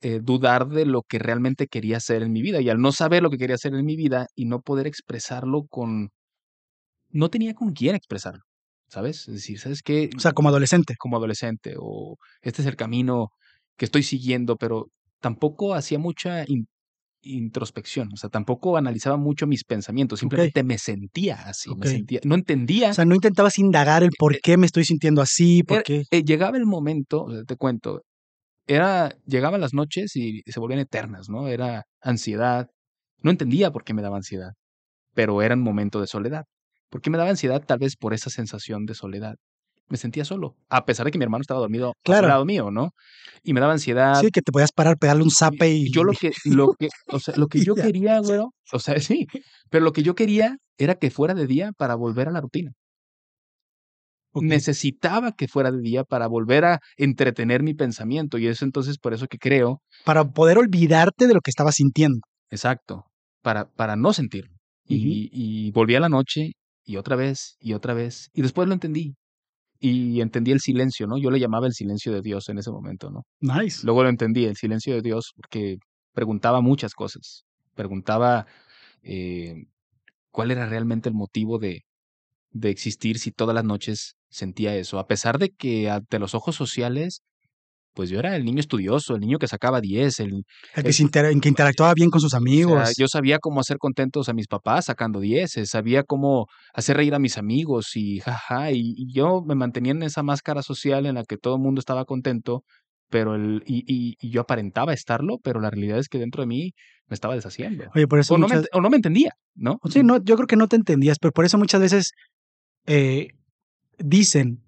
eh, 0.00 0.20
dudar 0.22 0.68
de 0.68 0.86
lo 0.86 1.02
que 1.02 1.18
realmente 1.18 1.66
quería 1.68 1.98
hacer 1.98 2.22
en 2.22 2.32
mi 2.32 2.42
vida. 2.42 2.60
Y 2.60 2.70
al 2.70 2.80
no 2.80 2.92
saber 2.92 3.22
lo 3.22 3.30
que 3.30 3.38
quería 3.38 3.56
hacer 3.56 3.74
en 3.74 3.84
mi 3.86 3.96
vida 3.96 4.28
y 4.34 4.46
no 4.46 4.60
poder 4.60 4.86
expresarlo 4.86 5.64
con... 5.68 6.10
No 7.10 7.30
tenía 7.30 7.54
con 7.54 7.72
quién 7.72 7.94
expresarlo, 7.94 8.42
¿sabes? 8.88 9.28
Es 9.28 9.34
decir, 9.34 9.58
¿sabes 9.58 9.82
qué? 9.82 10.10
O 10.16 10.20
sea, 10.20 10.32
como 10.32 10.48
adolescente. 10.50 10.94
Como 10.98 11.16
adolescente 11.16 11.74
o 11.78 12.16
este 12.42 12.62
es 12.62 12.68
el 12.68 12.76
camino 12.76 13.30
que 13.76 13.86
estoy 13.86 14.02
siguiendo, 14.02 14.56
pero 14.56 14.90
tampoco 15.20 15.74
hacía 15.74 15.98
mucha 15.98 16.44
in- 16.46 16.68
introspección, 17.22 18.10
o 18.12 18.16
sea, 18.16 18.30
tampoco 18.30 18.76
analizaba 18.76 19.16
mucho 19.16 19.46
mis 19.46 19.64
pensamientos, 19.64 20.20
simplemente 20.20 20.62
me 20.62 20.78
sentía 20.78 21.36
así, 21.48 21.70
me 21.76 21.86
sentía, 21.86 22.20
no 22.24 22.34
entendía. 22.34 22.90
O 22.90 22.94
sea, 22.94 23.04
no 23.04 23.14
intentabas 23.14 23.58
indagar 23.58 24.02
el 24.02 24.10
por 24.18 24.38
qué 24.40 24.56
me 24.56 24.66
estoy 24.66 24.84
sintiendo 24.84 25.20
así, 25.20 25.62
por 25.62 25.78
Era- 25.78 25.82
qué. 25.84 26.04
eh, 26.10 26.22
llegaba 26.24 26.56
el 26.56 26.66
momento, 26.66 27.24
o 27.24 27.32
sea, 27.32 27.42
te 27.44 27.56
cuento, 27.56 28.02
era, 28.66 29.14
llegaban 29.26 29.60
las 29.60 29.74
noches 29.74 30.14
y 30.16 30.42
se 30.46 30.60
volvían 30.60 30.80
eternas, 30.80 31.28
¿no? 31.28 31.48
Era 31.48 31.84
ansiedad. 32.00 32.68
No 33.22 33.30
entendía 33.30 33.70
por 33.70 33.82
qué 33.84 33.94
me 33.94 34.02
daba 34.02 34.16
ansiedad, 34.16 34.52
pero 35.14 35.42
era 35.42 35.54
un 35.54 35.62
momento 35.62 36.00
de 36.00 36.06
soledad. 36.06 36.44
¿Por 36.90 37.00
qué 37.00 37.10
me 37.10 37.18
daba 37.18 37.30
ansiedad? 37.30 37.62
Tal 37.66 37.78
vez 37.78 37.96
por 37.96 38.14
esa 38.14 38.30
sensación 38.30 38.86
de 38.86 38.94
soledad. 38.94 39.36
Me 39.88 39.96
sentía 39.96 40.24
solo, 40.24 40.56
a 40.68 40.84
pesar 40.84 41.06
de 41.06 41.10
que 41.12 41.18
mi 41.18 41.24
hermano 41.24 41.40
estaba 41.42 41.60
dormido 41.60 41.94
Claro. 42.04 42.24
al 42.26 42.30
lado 42.30 42.44
mío, 42.44 42.70
¿no? 42.70 42.90
Y 43.42 43.52
me 43.54 43.60
daba 43.60 43.72
ansiedad. 43.72 44.20
Sí, 44.20 44.30
que 44.30 44.42
te 44.42 44.52
podías 44.52 44.72
parar, 44.72 44.98
pegarle 44.98 45.22
un 45.22 45.30
zape 45.30 45.68
y... 45.70 45.90
Yo 45.92 46.02
lo 46.04 46.12
que, 46.12 46.32
lo 46.44 46.74
que, 46.78 46.88
o 47.06 47.18
sea, 47.20 47.34
lo 47.36 47.46
que 47.48 47.60
yo 47.64 47.74
quería, 47.74 48.18
güero, 48.20 48.52
o 48.72 48.78
sea, 48.78 48.94
sí, 49.00 49.26
pero 49.70 49.84
lo 49.84 49.92
que 49.92 50.02
yo 50.02 50.14
quería 50.14 50.56
era 50.78 50.94
que 50.96 51.10
fuera 51.10 51.34
de 51.34 51.46
día 51.46 51.72
para 51.76 51.94
volver 51.94 52.28
a 52.28 52.32
la 52.32 52.40
rutina. 52.40 52.72
Necesitaba 54.34 55.32
que 55.32 55.48
fuera 55.48 55.72
de 55.72 55.80
día 55.80 56.04
para 56.04 56.28
volver 56.28 56.64
a 56.64 56.78
entretener 56.96 57.62
mi 57.62 57.74
pensamiento 57.74 58.38
y 58.38 58.46
es 58.46 58.62
entonces 58.62 58.98
por 58.98 59.12
eso 59.14 59.26
que 59.26 59.38
creo, 59.38 59.80
Para 60.04 60.24
poder 60.30 60.58
olvidarte 60.58 61.26
de 61.26 61.34
lo 61.34 61.40
que 61.40 61.50
estabas 61.50 61.74
sintiendo. 61.76 62.20
exacto, 62.50 63.04
para, 63.42 63.68
para 63.70 63.96
no 63.96 64.12
sentirlo. 64.12 64.54
Y, 64.86 65.28
y 65.32 65.70
volví 65.72 65.96
a 65.96 66.00
la 66.00 66.08
noche 66.08 66.52
y 66.84 66.96
otra 66.96 67.16
vez 67.16 67.56
y 67.60 67.72
otra 67.74 67.94
vez 67.94 68.28
y 68.32 68.42
después 68.42 68.68
lo 68.68 68.74
entendí. 68.74 69.14
Y 69.80 70.20
entendí 70.20 70.50
el 70.50 70.60
silencio, 70.60 71.06
¿no? 71.06 71.18
Yo 71.18 71.30
le 71.30 71.38
llamaba 71.38 71.66
el 71.66 71.72
silencio 71.72 72.12
de 72.12 72.20
Dios 72.20 72.48
en 72.48 72.58
ese 72.58 72.70
momento, 72.70 73.10
¿no? 73.10 73.24
Nice. 73.40 73.84
Luego 73.84 74.02
lo 74.02 74.08
entendí, 74.08 74.44
el 74.44 74.56
silencio 74.56 74.94
de 74.94 75.02
Dios, 75.02 75.32
porque 75.36 75.78
preguntaba 76.12 76.60
muchas 76.60 76.94
cosas. 76.94 77.44
Preguntaba 77.74 78.46
eh, 79.02 79.66
cuál 80.30 80.50
era 80.50 80.66
realmente 80.66 81.08
el 81.08 81.14
motivo 81.14 81.58
de, 81.58 81.84
de 82.50 82.70
existir 82.70 83.18
si 83.18 83.30
todas 83.30 83.54
las 83.54 83.64
noches 83.64 84.16
sentía 84.28 84.74
eso. 84.76 84.98
A 84.98 85.06
pesar 85.06 85.38
de 85.38 85.50
que 85.50 85.90
ante 85.90 86.18
los 86.18 86.34
ojos 86.34 86.56
sociales, 86.56 87.22
pues 87.98 88.10
yo 88.10 88.20
era 88.20 88.36
el 88.36 88.44
niño 88.44 88.60
estudioso, 88.60 89.16
el 89.16 89.20
niño 89.22 89.38
que 89.40 89.48
sacaba 89.48 89.80
10, 89.80 90.20
el, 90.20 90.44
El 90.76 90.82
que, 90.84 90.90
Eh, 90.90 90.92
se 90.92 91.02
inter- 91.02 91.24
en 91.32 91.40
que 91.40 91.48
interactuaba 91.48 91.92
bien 91.94 92.10
con 92.10 92.20
sus 92.20 92.28
o 92.28 92.30
sea, 92.30 92.38
amigos. 92.38 92.94
yo 92.96 93.08
sabía 93.08 93.40
cómo 93.40 93.58
hacer 93.58 93.76
contentos 93.78 94.28
a 94.28 94.34
mis 94.34 94.46
papás 94.46 94.84
sacando 94.84 95.18
10, 95.18 95.50
sabía 95.64 96.04
cómo 96.04 96.46
hacer 96.72 96.96
reír 96.96 97.12
a 97.14 97.18
mis 97.18 97.38
amigos 97.38 97.96
y 97.96 98.20
jaja, 98.20 98.70
y, 98.70 98.94
y 98.96 99.12
yo 99.12 99.42
me 99.44 99.56
mantenía 99.56 99.90
en 99.90 100.04
esa 100.04 100.22
máscara 100.22 100.62
social 100.62 101.06
en 101.06 101.16
la 101.16 101.24
que 101.24 101.38
todo 101.38 101.56
el 101.56 101.60
mundo 101.60 101.80
estaba 101.80 102.04
contento, 102.04 102.62
pero 103.10 103.34
el, 103.34 103.64
y, 103.66 103.78
y- 103.92 104.14
y 104.20 104.30
yo 104.30 104.42
aparentaba 104.42 104.92
estarlo, 104.92 105.38
pero 105.42 105.60
la 105.60 105.70
realidad 105.70 105.98
es 105.98 106.08
que 106.08 106.18
dentro 106.18 106.42
de 106.42 106.46
mí 106.46 106.70
me 107.08 107.14
estaba 107.14 107.34
deshaciendo. 107.34 107.86
Oye, 107.96 108.06
por 108.06 108.20
eso 108.20 108.34
O 108.34 108.38
no, 108.38 108.46
me, 108.46 108.54
muchas- 108.54 108.70
ent- 108.70 108.78
o 108.78 108.80
no 108.80 108.90
me 108.90 108.96
entendía, 108.96 109.32
¿no? 109.56 109.80
Sí, 109.90 110.04
no, 110.04 110.22
yo 110.22 110.36
creo 110.36 110.46
que 110.46 110.54
no 110.56 110.68
te 110.68 110.76
entendías, 110.76 111.18
pero 111.18 111.32
por 111.32 111.44
eso 111.44 111.58
muchas 111.58 111.80
veces 111.80 112.12
eh, 112.86 113.30
dicen 113.98 114.62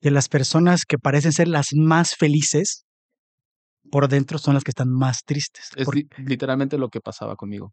que 0.00 0.10
las 0.10 0.28
personas 0.28 0.84
que 0.86 0.98
parecen 0.98 1.32
ser 1.32 1.48
las 1.48 1.68
más 1.74 2.14
felices 2.16 2.84
por 3.90 4.08
dentro 4.08 4.38
son 4.38 4.54
las 4.54 4.64
que 4.64 4.70
están 4.70 4.88
más 4.88 5.24
tristes. 5.24 5.70
Es 5.76 5.88
literalmente 6.18 6.78
lo 6.78 6.88
que 6.88 7.00
pasaba 7.00 7.36
conmigo. 7.36 7.72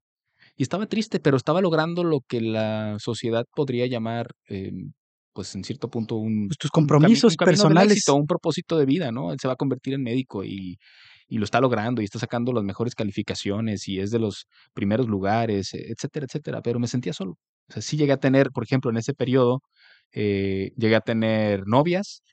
Y 0.55 0.63
estaba 0.63 0.88
triste, 0.88 1.19
pero 1.19 1.38
estaba 1.38 1.62
logrando 1.62 2.03
lo 2.03 2.22
que 2.27 2.41
la 2.41 2.98
sociedad 3.00 3.46
podría 3.55 3.86
llamar, 3.86 4.31
eh, 4.50 4.72
pues 5.34 5.53
en 5.55 5.63
cierto 5.63 5.89
punto, 5.89 6.15
un, 6.15 6.48
pues, 6.48 6.57
tus 6.57 6.72
un 6.74 6.84
cami- 6.86 6.88
compromisos 6.88 7.34
un 7.34 7.46
personales. 7.46 7.91
éxito, 7.91 8.15
un 8.15 8.25
propósito 8.25 8.77
de 8.77 8.86
vida, 8.86 9.12
¿no? 9.12 9.31
Él 9.31 9.38
se 9.39 9.48
va 9.48 9.53
a 9.53 9.57
convertir 9.57 9.93
en 9.93 10.01
médico 10.01 10.43
y, 10.43 10.77
y 11.27 11.38
lo 11.38 11.43
está 11.46 11.62
logrando 11.62 12.01
y 12.01 12.05
está 12.05 12.17
sacando 12.17 12.51
las 12.53 12.63
mejores 12.63 12.96
calificaciones 12.96 13.88
y 13.88 14.00
es 14.00 14.10
de 14.10 14.19
los 14.19 14.46
primeros 14.74 15.07
lugares, 15.07 15.74
etcétera, 15.74 16.25
etcétera. 16.27 16.62
Pero 16.63 16.79
me 16.79 16.88
sentía 16.88 17.13
solo. 17.13 17.34
O 17.69 17.74
sea, 17.74 17.81
sí 17.81 17.98
llegué 17.98 18.13
a 18.13 18.17
tener, 18.17 18.50
por 18.51 18.63
ejemplo, 18.63 18.89
en 18.89 18.98
ese 18.98 19.13
periodo, 19.13 19.62
eh, 20.13 20.71
llegué 20.77 20.95
a 20.95 21.01
tener 21.01 21.67
novias. 21.67 22.23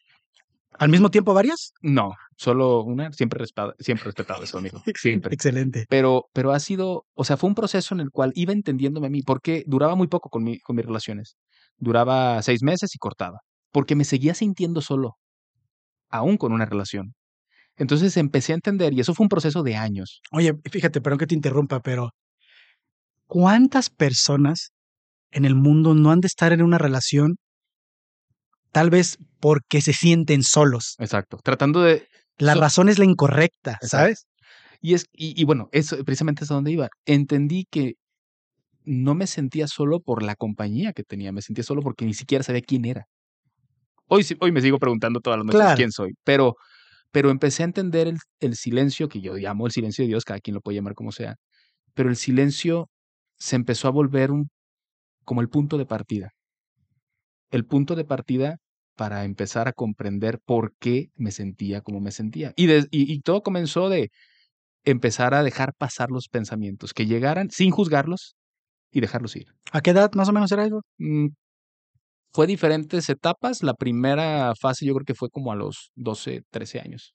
¿Al 0.79 0.89
mismo 0.89 1.11
tiempo 1.11 1.35
varias? 1.35 1.73
No, 1.83 2.15
solo 2.37 2.83
una, 2.83 3.13
siempre, 3.13 3.45
respa- 3.45 3.75
siempre 3.79 4.07
respetado 4.07 4.43
eso, 4.43 4.59
amigo. 4.59 4.83
Siempre. 4.97 5.33
Excelente. 5.35 5.87
Pero, 5.89 6.27
pero 6.33 6.53
ha 6.53 6.61
sido, 6.61 7.07
o 7.15 7.25
sea, 7.25 7.37
fue 7.37 7.49
un 7.49 7.55
proceso 7.55 7.95
en 7.95 8.01
el 8.01 8.11
cual 8.11 8.33
iba 8.35 8.53
entendiéndome 8.53 9.07
a 9.07 9.11
mí, 9.11 9.23
porque 9.23 9.63
duraba 9.67 9.95
muy 9.95 10.09
poco 10.09 10.31
con, 10.31 10.43
mi, 10.43 10.59
con 10.61 10.75
mis 10.77 10.85
relaciones. 10.85 11.37
Duraba 11.77 12.43
seis 12.43 12.63
meses 12.63 12.95
y 12.95 12.99
cortaba, 12.99 13.41
porque 13.71 13.95
me 13.95 14.05
seguía 14.05 14.35
sintiendo 14.35 14.81
solo, 14.81 15.17
aún 16.11 16.37
con 16.39 16.53
una 16.53 16.67
relación. 16.67 17.15
Entonces 17.77 18.17
empecé 18.17 18.53
a 18.53 18.57
entender, 18.57 18.93
y 18.95 19.01
eso 19.01 19.15
fue 19.15 19.25
un 19.25 19.29
proceso 19.31 19.63
de 19.63 19.77
años. 19.77 20.21
Oye, 20.33 20.55
fíjate, 20.71 21.01
perdón 21.01 21.19
que 21.19 21.27
te 21.29 21.35
interrumpa, 21.37 21.81
pero 21.81 22.11
¿cuántas 23.27 23.91
personas 23.91 24.73
en 25.33 25.45
el 25.45 25.55
mundo 25.55 25.95
no 25.95 26.11
han 26.11 26.21
de 26.21 26.27
estar 26.29 26.53
en 26.53 26.63
una 26.63 26.79
relación 26.79 27.37
tal 28.75 28.91
vez 28.91 29.17
porque 29.41 29.81
se 29.81 29.93
sienten 29.93 30.43
solos? 30.43 30.97
Exacto. 30.99 31.39
Tratando 31.43 31.81
de. 31.81 32.07
La 32.37 32.55
So- 32.55 32.61
razón 32.61 32.89
es 32.89 32.99
la 32.99 33.05
incorrecta, 33.05 33.73
Exacto. 33.81 33.89
¿sabes? 33.89 34.27
Y, 34.81 34.95
es, 34.95 35.07
y, 35.13 35.41
y 35.41 35.45
bueno, 35.45 35.69
eso 35.73 35.97
precisamente 36.05 36.45
es 36.45 36.51
a 36.51 36.55
donde 36.55 36.73
iba. 36.73 36.89
Entendí 37.07 37.67
que 37.71 37.95
no 38.85 39.15
me 39.15 39.27
sentía 39.27 39.67
solo 39.69 40.01
por 40.01 40.23
la 40.23 40.35
compañía 40.35 40.93
que 40.93 41.05
tenía, 41.05 41.33
me 41.33 41.41
sentía 41.41 41.65
solo 41.65 41.81
porque 41.81 42.05
ni 42.05 42.13
siquiera 42.13 42.43
sabía 42.45 42.61
quién 42.61 42.85
era. 42.85 43.07
Hoy, 44.09 44.27
hoy 44.41 44.53
me 44.53 44.61
sigo 44.61 44.79
preguntando 44.79 45.21
todas 45.21 45.39
las 45.39 45.47
noches 45.47 45.61
Claro. 45.61 45.77
quién 45.77 45.91
soy, 45.93 46.13
pero, 46.25 46.57
pero 47.13 47.31
empecé 47.31 47.63
a 47.63 47.67
entender 47.67 48.09
el, 48.09 48.19
el 48.41 48.57
silencio, 48.57 49.09
que 49.09 49.21
yo 49.23 49.37
llamo 49.37 49.65
el 49.67 49.73
silencio 49.73 50.03
de 50.05 50.09
Dios, 50.09 50.25
cada 50.25 50.41
quien 50.41 50.55
lo 50.55 50.61
puede 50.61 50.77
llamar 50.77 50.95
como 50.95 51.13
sea, 51.13 51.37
pero 51.95 52.11
el 52.11 52.17
silencio 52.17 52.91
se 53.39 53.57
empezó 53.57 53.89
a 53.89 53.93
volver 53.93 54.31
un, 54.33 54.51
como 55.25 55.41
el 55.41 55.49
punto 55.49 55.79
de 55.79 55.87
partida. 55.87 56.33
El 57.51 57.65
punto 57.65 57.95
de 57.95 58.05
partida 58.05 58.59
para 58.97 59.25
empezar 59.25 59.69
a 59.69 59.73
comprender 59.73 60.39
por 60.45 60.75
qué 60.79 61.09
me 61.17 61.31
sentía 61.33 61.81
como 61.81 62.01
me 62.01 62.13
sentía. 62.13 62.53
Y, 62.57 62.67
de- 62.67 62.87
y, 62.91 63.13
y 63.13 63.21
todo 63.21 63.43
comenzó 63.43 63.89
de 63.89 64.11
empezar 64.85 65.35
a 65.35 65.43
dejar 65.43 65.73
pasar 65.75 66.11
los 66.11 66.29
pensamientos, 66.29 66.93
que 66.93 67.07
llegaran 67.07 67.51
sin 67.51 67.71
juzgarlos 67.71 68.37
y 68.91 69.01
dejarlos 69.01 69.35
ir. 69.37 69.47
¿A 69.73 69.81
qué 69.81 69.91
edad 69.91 70.11
más 70.15 70.29
o 70.29 70.33
menos 70.33 70.53
era 70.53 70.65
eso? 70.67 70.81
Mm, 70.99 71.29
fue 72.33 72.47
diferentes 72.47 73.09
etapas. 73.09 73.63
La 73.63 73.75
primera 73.75 74.53
fase 74.61 74.85
yo 74.87 74.95
creo 74.95 75.05
que 75.05 75.15
fue 75.15 75.31
como 75.31 75.53
a 75.53 75.57
los 75.57 75.91
12, 75.95 76.43
13 76.51 76.81
años. 76.81 77.15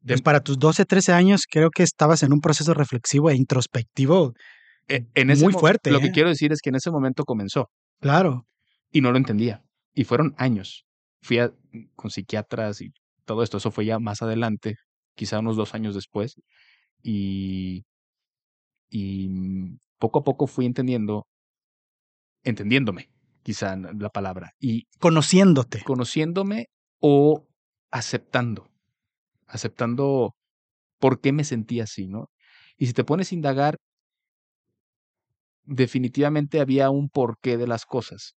De- 0.00 0.14
Pues 0.14 0.22
para 0.22 0.40
tus 0.40 0.58
12, 0.58 0.84
13 0.86 1.12
años 1.12 1.42
creo 1.50 1.70
que 1.70 1.82
estabas 1.82 2.22
en 2.22 2.32
un 2.32 2.40
proceso 2.40 2.72
reflexivo 2.74 3.28
e 3.30 3.36
introspectivo. 3.36 4.32
e- 4.88 5.06
en 5.14 5.30
ese 5.30 5.44
muy 5.44 5.52
fuerte, 5.52 5.90
Lo 5.90 5.98
¿eh? 5.98 6.02
que 6.02 6.10
quiero 6.10 6.28
decir 6.30 6.52
es 6.52 6.60
que 6.62 6.70
en 6.70 6.76
ese 6.76 6.90
momento 6.90 7.24
comenzó 7.24 7.68
Claro. 8.00 8.46
y 8.90 9.00
no 9.02 9.12
lo 9.12 9.18
entendía. 9.18 9.62
Y 9.94 10.04
fueron 10.04 10.34
años. 10.38 10.86
Fui 11.22 11.38
a- 11.38 11.52
con 11.96 12.10
psiquiatras 12.10 12.80
y 12.82 12.92
todo 13.24 13.42
esto. 13.42 13.58
Eso 13.58 13.70
fue 13.70 13.84
ya 13.86 13.98
más 13.98 14.22
adelante, 14.22 14.76
quizá 15.14 15.38
unos 15.40 15.56
dos 15.56 15.74
años 15.74 15.94
después. 15.94 16.36
Y, 17.02 17.84
y 18.90 19.28
mm, 19.28 19.78
poco 19.98 20.20
a 20.20 20.24
poco 20.24 20.46
fui 20.46 20.66
entendiendo, 20.66 21.26
entendiéndome, 22.44 23.10
quizá 23.42 23.76
la 23.76 24.08
palabra. 24.10 24.52
Y 24.58 24.86
Conociéndote. 24.98 25.82
conociéndome 25.84 26.66
o 27.00 27.46
aceptando, 27.90 28.70
aceptando 29.46 30.34
por 30.98 31.20
qué 31.20 31.32
me 31.32 31.44
sentía 31.44 31.84
así, 31.84 32.08
¿no? 32.08 32.30
Y 32.78 32.86
si 32.86 32.92
te 32.94 33.04
pones 33.04 33.32
a 33.32 33.36
indagar, 33.36 33.78
definitivamente 35.64 36.60
había 36.60 36.90
un 36.90 37.08
porqué 37.08 37.56
de 37.56 37.66
las 37.66 37.84
cosas, 37.86 38.34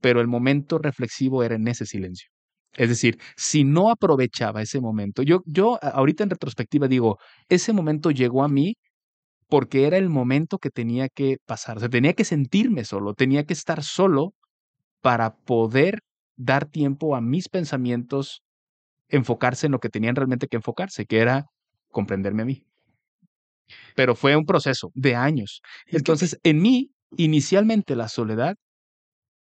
pero 0.00 0.20
el 0.20 0.28
momento 0.28 0.78
reflexivo 0.78 1.42
era 1.42 1.56
en 1.56 1.68
ese 1.68 1.86
silencio. 1.86 2.30
Es 2.74 2.88
decir, 2.88 3.18
si 3.36 3.64
no 3.64 3.90
aprovechaba 3.90 4.62
ese 4.62 4.80
momento, 4.80 5.22
yo, 5.22 5.42
yo 5.46 5.78
ahorita 5.82 6.24
en 6.24 6.30
retrospectiva 6.30 6.86
digo, 6.86 7.18
ese 7.48 7.72
momento 7.72 8.10
llegó 8.10 8.44
a 8.44 8.48
mí 8.48 8.76
porque 9.48 9.86
era 9.86 9.96
el 9.96 10.10
momento 10.10 10.58
que 10.58 10.70
tenía 10.70 11.08
que 11.08 11.38
pasar, 11.46 11.78
o 11.78 11.80
sea, 11.80 11.88
tenía 11.88 12.12
que 12.12 12.24
sentirme 12.24 12.84
solo, 12.84 13.14
tenía 13.14 13.44
que 13.44 13.54
estar 13.54 13.82
solo 13.82 14.34
para 15.00 15.36
poder 15.36 16.00
dar 16.36 16.66
tiempo 16.66 17.16
a 17.16 17.20
mis 17.20 17.48
pensamientos 17.48 18.42
enfocarse 19.08 19.66
en 19.66 19.72
lo 19.72 19.80
que 19.80 19.88
tenían 19.88 20.16
realmente 20.16 20.48
que 20.48 20.56
enfocarse, 20.56 21.06
que 21.06 21.18
era 21.18 21.46
comprenderme 21.90 22.42
a 22.42 22.46
mí. 22.46 22.64
Pero 23.94 24.14
fue 24.14 24.36
un 24.36 24.44
proceso 24.44 24.90
de 24.94 25.14
años. 25.14 25.62
Entonces, 25.86 26.38
en 26.42 26.60
mí, 26.60 26.90
inicialmente 27.16 27.96
la 27.96 28.08
soledad 28.08 28.56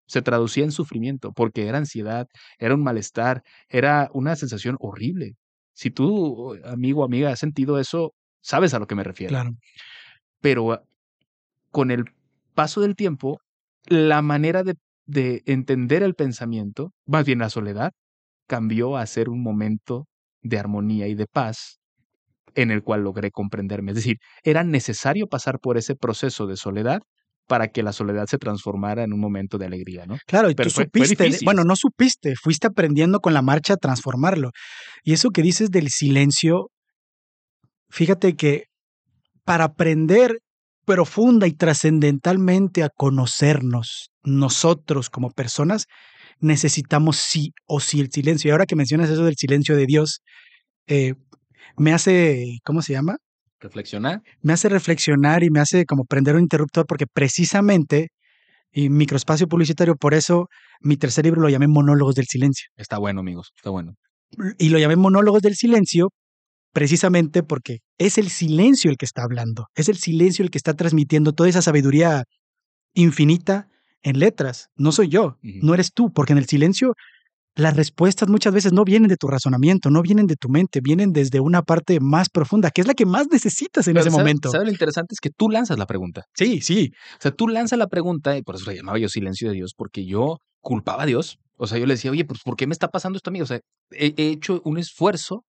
se 0.07 0.23
traducía 0.23 0.65
en 0.65 0.73
sufrimiento, 0.73 1.33
porque 1.33 1.67
era 1.67 1.79
ansiedad, 1.79 2.27
era 2.59 2.75
un 2.75 2.83
malestar, 2.83 3.43
era 3.69 4.11
una 4.13 4.37
sensación 4.37 4.77
horrible. 4.81 5.35
Si 5.75 5.91
tú, 5.91 6.55
amigo 6.65 7.03
o 7.03 7.05
amiga, 7.05 7.31
has 7.31 7.39
sentido 7.41 7.79
eso, 7.79 8.15
sabes 8.43 8.75
a 8.75 8.79
lo 8.79 8.87
que 8.87 8.95
me 8.95 9.05
refiero 9.05 9.31
Claro. 9.31 9.51
pero 10.41 10.73
ah, 10.73 10.83
con 11.71 11.91
el 11.91 12.05
paso 12.55 12.81
del 12.81 12.97
tiempo, 12.97 13.41
la 13.87 14.23
manera 14.23 14.63
de, 14.63 14.75
de 15.07 15.43
entender 15.47 16.03
el 16.03 16.15
pensamiento, 16.15 16.93
más 17.07 17.25
bien 17.27 17.41
la 17.41 17.51
soledad, 17.51 17.93
cambió 18.47 18.97
a 18.97 19.07
ser 19.07 19.29
un 19.29 19.43
momento 19.43 20.07
de 20.43 20.59
armonía 20.59 21.09
y 21.09 21.15
de 21.15 21.27
paz 21.27 21.81
en 22.55 22.71
el 22.71 22.83
cual 22.83 23.03
logré 23.03 23.31
comprenderme. 23.31 23.93
Es 23.93 23.97
decir, 23.97 24.19
era 24.43 24.65
necesario 24.65 25.27
pasar 25.27 25.59
por 25.61 25.77
ese 25.77 25.97
proceso 25.97 26.47
de 26.47 26.57
soledad 26.57 27.01
para 27.47 27.69
que 27.69 27.83
la 27.83 27.93
soledad 27.93 28.27
se 28.27 28.39
transformara 28.39 29.03
en 29.05 29.13
un 29.13 29.21
momento 29.21 29.59
de 29.59 29.67
alegría, 29.67 30.07
¿no? 30.07 30.19
Claro, 30.27 30.51
y 30.51 30.55
Pero 30.55 30.71
tú 30.71 30.75
fue- 30.75 30.85
supiste, 30.85 31.39
bueno, 31.45 31.65
no 31.65 31.77
supiste, 31.77 32.35
fuiste 32.41 32.67
aprendiendo 32.67 33.21
con 33.21 33.35
la 33.35 33.43
marcha 33.43 33.75
a 33.75 33.77
transformarlo. 33.77 34.51
Y 35.03 35.13
eso 35.13 35.31
que 35.31 35.43
dices 35.43 35.71
del 35.71 35.89
silencio, 35.91 36.71
fíjate 37.91 38.35
que 38.35 38.65
para 39.45 39.65
aprender 39.65 40.39
profunda 40.85 41.47
y 41.47 41.53
trascendentalmente 41.53 42.83
a 42.83 42.91
conocernos 42.95 44.11
nosotros 44.23 45.11
como 45.11 45.31
personas, 45.31 45.87
necesitamos 46.41 47.17
sí 47.17 47.53
o 47.67 47.81
sí 47.81 48.01
el 48.01 48.11
silencio. 48.11 48.49
Y 48.49 48.53
ahora 48.53 48.67
que 48.67 48.77
mencionas 48.77 49.11
eso 49.11 49.25
del 49.25 49.37
silencio 49.37 49.77
de 49.77 49.87
Dios, 49.87 50.21
eh, 50.87 51.15
me 51.77 51.93
hace, 51.93 52.59
¿cómo 52.65 52.83
se 52.83 52.93
llama? 52.93 53.17
Reflexionar. 53.65 54.23
Me 54.43 54.53
hace 54.53 54.69
reflexionar 54.69 55.43
y 55.43 55.49
me 55.49 55.59
hace 55.59 55.87
como 55.87 56.05
prender 56.05 56.35
un 56.35 56.43
interruptor 56.43 56.85
porque 56.87 57.07
precisamente, 57.07 58.09
y 58.71 58.91
microespacio 58.91 59.49
publicitario, 59.49 59.97
por 59.97 60.13
eso 60.13 60.49
mi 60.83 60.99
tercer 60.99 61.25
libro 61.25 61.41
lo 61.41 61.49
llamé 61.49 61.67
Monólogos 61.67 62.15
del 62.15 62.27
Silencio. 62.27 62.69
Está 62.77 62.99
bueno, 62.99 63.21
amigos, 63.21 63.53
está 63.57 63.71
bueno. 63.71 63.95
Y 64.59 64.69
lo 64.69 64.79
llamé 64.79 64.97
Monólogos 64.97 65.41
del 65.41 65.55
Silencio 65.55 66.11
precisamente 66.75 67.43
porque 67.43 67.79
es 67.97 68.19
el 68.19 68.29
silencio 68.29 68.91
el 68.91 68.99
que 68.99 69.07
está 69.07 69.23
hablando, 69.23 69.69
es 69.75 69.89
el 69.89 69.97
silencio 69.97 70.45
el 70.45 70.51
que 70.51 70.59
está 70.59 70.75
transmitiendo 70.75 71.33
toda 71.33 71.49
esa 71.49 71.63
sabiduría 71.63 72.25
infinita 72.93 73.69
en 74.03 74.19
letras. 74.19 74.69
No 74.77 74.93
soy 74.93 75.09
yo, 75.09 75.39
no 75.41 75.73
eres 75.73 75.93
tú, 75.95 76.13
porque 76.13 76.33
en 76.33 76.39
el 76.39 76.47
silencio 76.47 76.93
las 77.57 77.77
respuestas 77.77 78.29
muchas 78.29 78.53
veces 78.53 78.73
no 78.73 78.85
vienen 78.85 79.09
de 79.09 79.17
tu 79.17 79.29
razonamiento, 79.29 79.89
no 79.91 80.03
vienen 80.03 80.27
de 80.27 80.35
tu 80.37 80.49
mente, 80.49 80.81
vienen 80.83 81.13
desde 81.13 81.39
una 81.41 81.63
parte 81.63 82.01
más 82.01 82.29
profunda, 82.29 82.71
que 82.71 82.81
es 82.81 82.87
la 82.89 82.95
que 82.95 83.07
más 83.07 83.29
necesitas 83.31 83.87
en 83.87 83.95
Pero 83.95 84.03
ese 84.03 84.11
¿sabe- 84.11 84.23
momento. 84.23 84.51
¿Sabe 84.51 84.65
lo 84.65 84.71
interesante? 84.73 85.13
Es 85.15 85.21
que 85.21 85.31
tú 85.31 85.49
lanzas 85.49 85.79
la 85.79 85.87
pregunta. 85.87 86.25
Sí, 86.35 86.61
sí, 86.61 86.91
O 87.19 87.21
sea, 87.23 87.31
tú 87.31 87.47
lanzas 87.49 87.79
la 87.79 87.87
pregunta, 87.87 88.37
y 88.37 88.43
por 88.43 88.57
eso 88.57 88.69
le 88.71 88.77
llamaba 88.77 88.99
yo 88.99 89.09
silencio 89.09 89.49
de 89.49 89.55
Dios, 89.55 89.73
porque 89.77 90.05
yo 90.05 90.39
culpaba 90.61 91.05
a 91.05 91.07
Dios. 91.07 91.39
O 91.57 91.69
sea, 91.69 91.79
yo 91.79 91.87
le 91.87 91.95
decía, 91.95 92.11
oye, 92.11 92.25
pues 92.25 92.41
¿por 92.45 92.57
qué 92.57 92.67
me 92.67 92.73
está 92.73 92.89
pasando 92.89 93.17
esto 93.17 93.31
a 93.31 93.33
mí? 93.33 93.41
O 93.41 93.47
sea, 93.47 93.61
he, 93.93 94.15
he 94.17 94.31
hecho 94.31 94.61
un 94.65 94.79
esfuerzo 94.79 95.45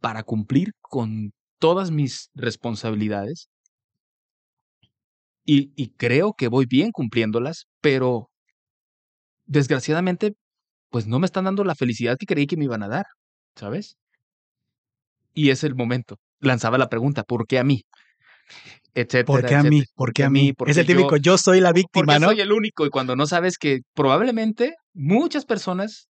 para 0.00 0.24
cumplir 0.24 0.72
con 0.80 1.30
todas 1.60 1.90
mis 1.92 2.30
responsabilidades 2.34 3.46
y, 5.44 5.72
y 5.76 5.90
creo 5.90 6.32
que 6.36 6.48
voy 6.48 6.66
bien 6.66 6.90
cumpliéndolas, 6.90 7.66
pero 7.80 8.28
desgraciadamente, 9.44 10.32
pues 10.90 11.06
no 11.06 11.18
me 11.18 11.26
están 11.26 11.44
dando 11.44 11.64
la 11.64 11.74
felicidad 11.74 12.16
que 12.18 12.26
creí 12.26 12.46
que 12.46 12.56
me 12.56 12.64
iban 12.64 12.82
a 12.82 12.88
dar, 12.88 13.06
¿sabes? 13.56 13.96
Y 15.34 15.50
es 15.50 15.64
el 15.64 15.74
momento. 15.74 16.16
Lanzaba 16.40 16.78
la 16.78 16.88
pregunta, 16.88 17.22
¿por 17.22 17.46
qué 17.46 17.58
a 17.58 17.64
mí? 17.64 17.82
Etcétera, 18.94 19.24
¿por 19.24 19.44
qué 19.46 19.54
a 19.54 19.62
mí? 19.62 19.82
¿Por 19.94 20.12
qué 20.12 20.24
a 20.24 20.30
mí? 20.30 20.52
Porque 20.52 20.72
Es 20.72 20.76
el 20.78 20.86
típico, 20.86 21.16
yo 21.16 21.38
soy 21.38 21.60
la 21.60 21.72
víctima, 21.72 22.18
¿no? 22.18 22.28
soy 22.28 22.40
el 22.40 22.50
único 22.52 22.84
y 22.84 22.90
cuando 22.90 23.14
no 23.14 23.26
sabes 23.26 23.56
que 23.56 23.80
probablemente 23.94 24.74
muchas 24.92 25.44
personas, 25.44 26.08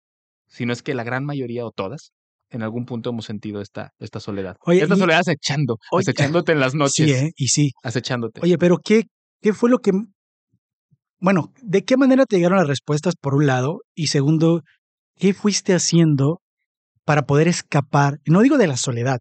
si 0.47 0.65
no 0.65 0.73
es 0.73 0.81
que 0.81 0.95
la 0.95 1.03
gran 1.03 1.23
mayoría 1.23 1.65
o 1.65 1.71
todas, 1.71 2.11
en 2.49 2.63
algún 2.63 2.85
punto 2.85 3.11
hemos 3.11 3.25
sentido 3.25 3.61
esta, 3.61 3.91
esta 3.99 4.19
soledad. 4.19 4.57
Oye, 4.61 4.81
esta 4.81 4.95
y- 4.95 4.99
soledad 4.99 5.19
acechando, 5.19 5.77
Oye, 5.91 6.01
acechándote 6.09 6.51
en 6.51 6.59
las 6.59 6.73
noches, 6.75 6.93
Sí, 7.07 7.11
¿eh? 7.11 7.31
Y 7.35 7.47
sí. 7.49 7.71
acechándote. 7.83 8.41
Oye, 8.41 8.57
pero 8.57 8.79
¿qué, 8.83 9.03
¿qué 9.41 9.53
fue 9.53 9.69
lo 9.69 9.77
que... 9.79 9.91
Bueno, 11.23 11.53
¿de 11.61 11.85
qué 11.85 11.95
manera 11.95 12.25
te 12.25 12.35
llegaron 12.35 12.57
las 12.57 12.67
respuestas 12.67 13.13
por 13.15 13.33
un 13.33 13.47
lado? 13.47 13.79
Y 13.95 14.07
segundo, 14.07 14.61
¿qué 15.17 15.33
fuiste 15.33 15.73
haciendo 15.73 16.41
para 17.05 17.21
poder 17.21 17.47
escapar? 17.47 18.17
No 18.25 18.41
digo 18.41 18.57
de 18.57 18.67
la 18.67 18.75
soledad, 18.75 19.19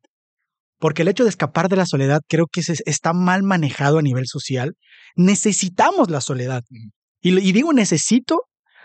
porque 0.81 1.03
el 1.03 1.09
hecho 1.09 1.23
de 1.23 1.31
escapar 1.31 1.69
de 1.69 1.77
la 1.77 1.87
soledad 1.87 2.21
creo 2.29 2.47
que 2.51 2.65
se- 2.65 2.83
está 2.87 3.13
mal 3.13 3.45
manejado 3.45 3.99
a 3.99 4.03
nivel 4.03 4.27
social. 4.27 4.75
Necesitamos 5.15 6.11
la 6.11 6.21
soledad. 6.21 6.63
Y, 7.21 7.39
y 7.39 7.53
digo 7.53 7.73
necesito 7.73 8.41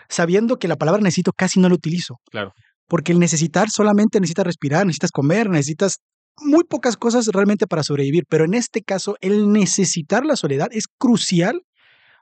sabiendo 0.08 0.58
que 0.60 0.68
la 0.68 0.76
palabra 0.76 1.02
necesito 1.02 1.32
casi 1.32 1.58
no 1.58 1.68
la 1.68 1.74
utilizo. 1.74 2.18
Claro. 2.30 2.52
Porque 2.86 3.10
el 3.10 3.18
necesitar 3.18 3.68
solamente 3.68 4.20
necesitas 4.20 4.46
respirar, 4.46 4.86
necesitas 4.86 5.10
comer, 5.10 5.50
necesitas 5.50 5.96
muy 6.40 6.62
pocas 6.62 6.96
cosas 6.96 7.26
realmente 7.26 7.66
para 7.66 7.82
sobrevivir. 7.82 8.22
Pero 8.28 8.44
en 8.44 8.54
este 8.54 8.80
caso, 8.82 9.16
el 9.20 9.50
necesitar 9.52 10.24
la 10.24 10.36
soledad 10.36 10.68
es 10.70 10.84
crucial 10.98 11.62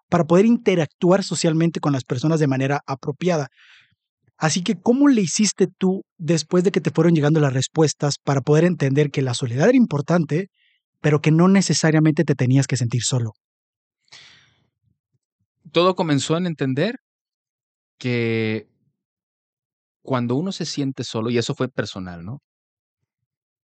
para 0.08 0.24
poder 0.24 0.46
interactuar 0.46 1.24
socialmente 1.24 1.80
con 1.80 1.92
las 1.92 2.04
personas 2.04 2.40
de 2.40 2.46
manera 2.46 2.80
apropiada. 2.86 3.48
Así 4.38 4.62
que, 4.62 4.78
¿cómo 4.78 5.08
le 5.08 5.22
hiciste 5.22 5.66
tú 5.66 6.02
después 6.18 6.62
de 6.62 6.70
que 6.70 6.80
te 6.80 6.90
fueron 6.90 7.14
llegando 7.14 7.40
las 7.40 7.54
respuestas 7.54 8.16
para 8.22 8.42
poder 8.42 8.64
entender 8.64 9.10
que 9.10 9.22
la 9.22 9.34
soledad 9.34 9.68
era 9.68 9.76
importante, 9.76 10.48
pero 11.00 11.20
que 11.20 11.30
no 11.30 11.48
necesariamente 11.48 12.24
te 12.24 12.34
tenías 12.34 12.66
que 12.66 12.76
sentir 12.76 13.02
solo? 13.02 13.32
Todo 15.72 15.94
comenzó 15.94 16.36
en 16.36 16.46
entender 16.46 16.96
que 17.98 18.68
cuando 20.02 20.36
uno 20.36 20.52
se 20.52 20.66
siente 20.66 21.02
solo, 21.02 21.30
y 21.30 21.38
eso 21.38 21.54
fue 21.54 21.68
personal, 21.68 22.24
¿no? 22.24 22.40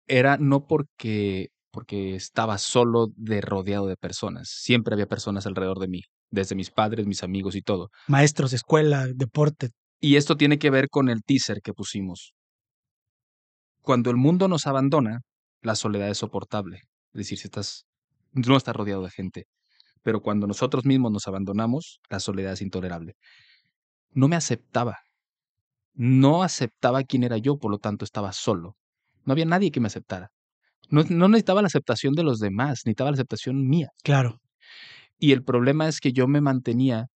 Era 0.07 0.37
no 0.37 0.65
porque, 0.67 1.49
porque 1.71 2.15
estaba 2.15 2.57
solo 2.57 3.07
de 3.15 3.41
rodeado 3.41 3.87
de 3.87 3.97
personas. 3.97 4.49
Siempre 4.49 4.93
había 4.93 5.07
personas 5.07 5.45
alrededor 5.45 5.79
de 5.79 5.87
mí, 5.87 6.01
desde 6.31 6.55
mis 6.55 6.71
padres, 6.71 7.07
mis 7.07 7.23
amigos 7.23 7.55
y 7.55 7.61
todo. 7.61 7.89
Maestros, 8.07 8.53
escuela, 8.53 9.07
deporte. 9.13 9.69
Y 9.99 10.15
esto 10.15 10.37
tiene 10.37 10.59
que 10.59 10.69
ver 10.69 10.89
con 10.89 11.09
el 11.09 11.23
teaser 11.23 11.61
que 11.61 11.73
pusimos. 11.73 12.33
Cuando 13.81 14.09
el 14.09 14.17
mundo 14.17 14.47
nos 14.47 14.67
abandona, 14.67 15.21
la 15.61 15.75
soledad 15.75 16.09
es 16.09 16.17
soportable. 16.17 16.77
Es 17.13 17.17
decir, 17.17 17.37
si 17.37 17.47
estás, 17.47 17.85
no 18.31 18.55
estás 18.55 18.75
rodeado 18.75 19.03
de 19.03 19.09
gente. 19.09 19.45
Pero 20.03 20.21
cuando 20.21 20.47
nosotros 20.47 20.85
mismos 20.85 21.11
nos 21.11 21.27
abandonamos, 21.27 21.99
la 22.09 22.19
soledad 22.19 22.53
es 22.53 22.61
intolerable. 22.61 23.15
No 24.11 24.27
me 24.27 24.35
aceptaba. 24.35 24.99
No 25.93 26.43
aceptaba 26.43 27.03
quién 27.03 27.23
era 27.23 27.37
yo, 27.37 27.57
por 27.57 27.71
lo 27.71 27.77
tanto 27.77 28.05
estaba 28.05 28.31
solo. 28.31 28.77
No 29.25 29.33
había 29.33 29.45
nadie 29.45 29.71
que 29.71 29.81
me 29.81 29.87
aceptara. 29.87 30.29
No, 30.89 31.03
no 31.03 31.27
necesitaba 31.27 31.61
la 31.61 31.67
aceptación 31.67 32.13
de 32.13 32.23
los 32.23 32.39
demás, 32.39 32.81
necesitaba 32.85 33.11
la 33.11 33.15
aceptación 33.15 33.67
mía. 33.67 33.89
Claro. 34.01 34.39
Y 35.19 35.33
el 35.33 35.43
problema 35.43 35.87
es 35.87 35.99
que 35.99 36.13
yo 36.13 36.27
me 36.27 36.41
mantenía 36.41 37.07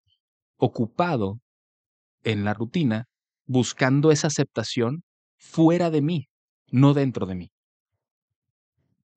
ocupado 0.57 1.39
en 2.23 2.43
la 2.43 2.53
rutina 2.53 3.05
buscando 3.45 4.11
esa 4.11 4.27
aceptación 4.27 5.03
fuera 5.37 5.89
de 5.89 6.01
mí, 6.01 6.27
no 6.69 6.93
dentro 6.93 7.25
de 7.25 7.35
mí. 7.35 7.49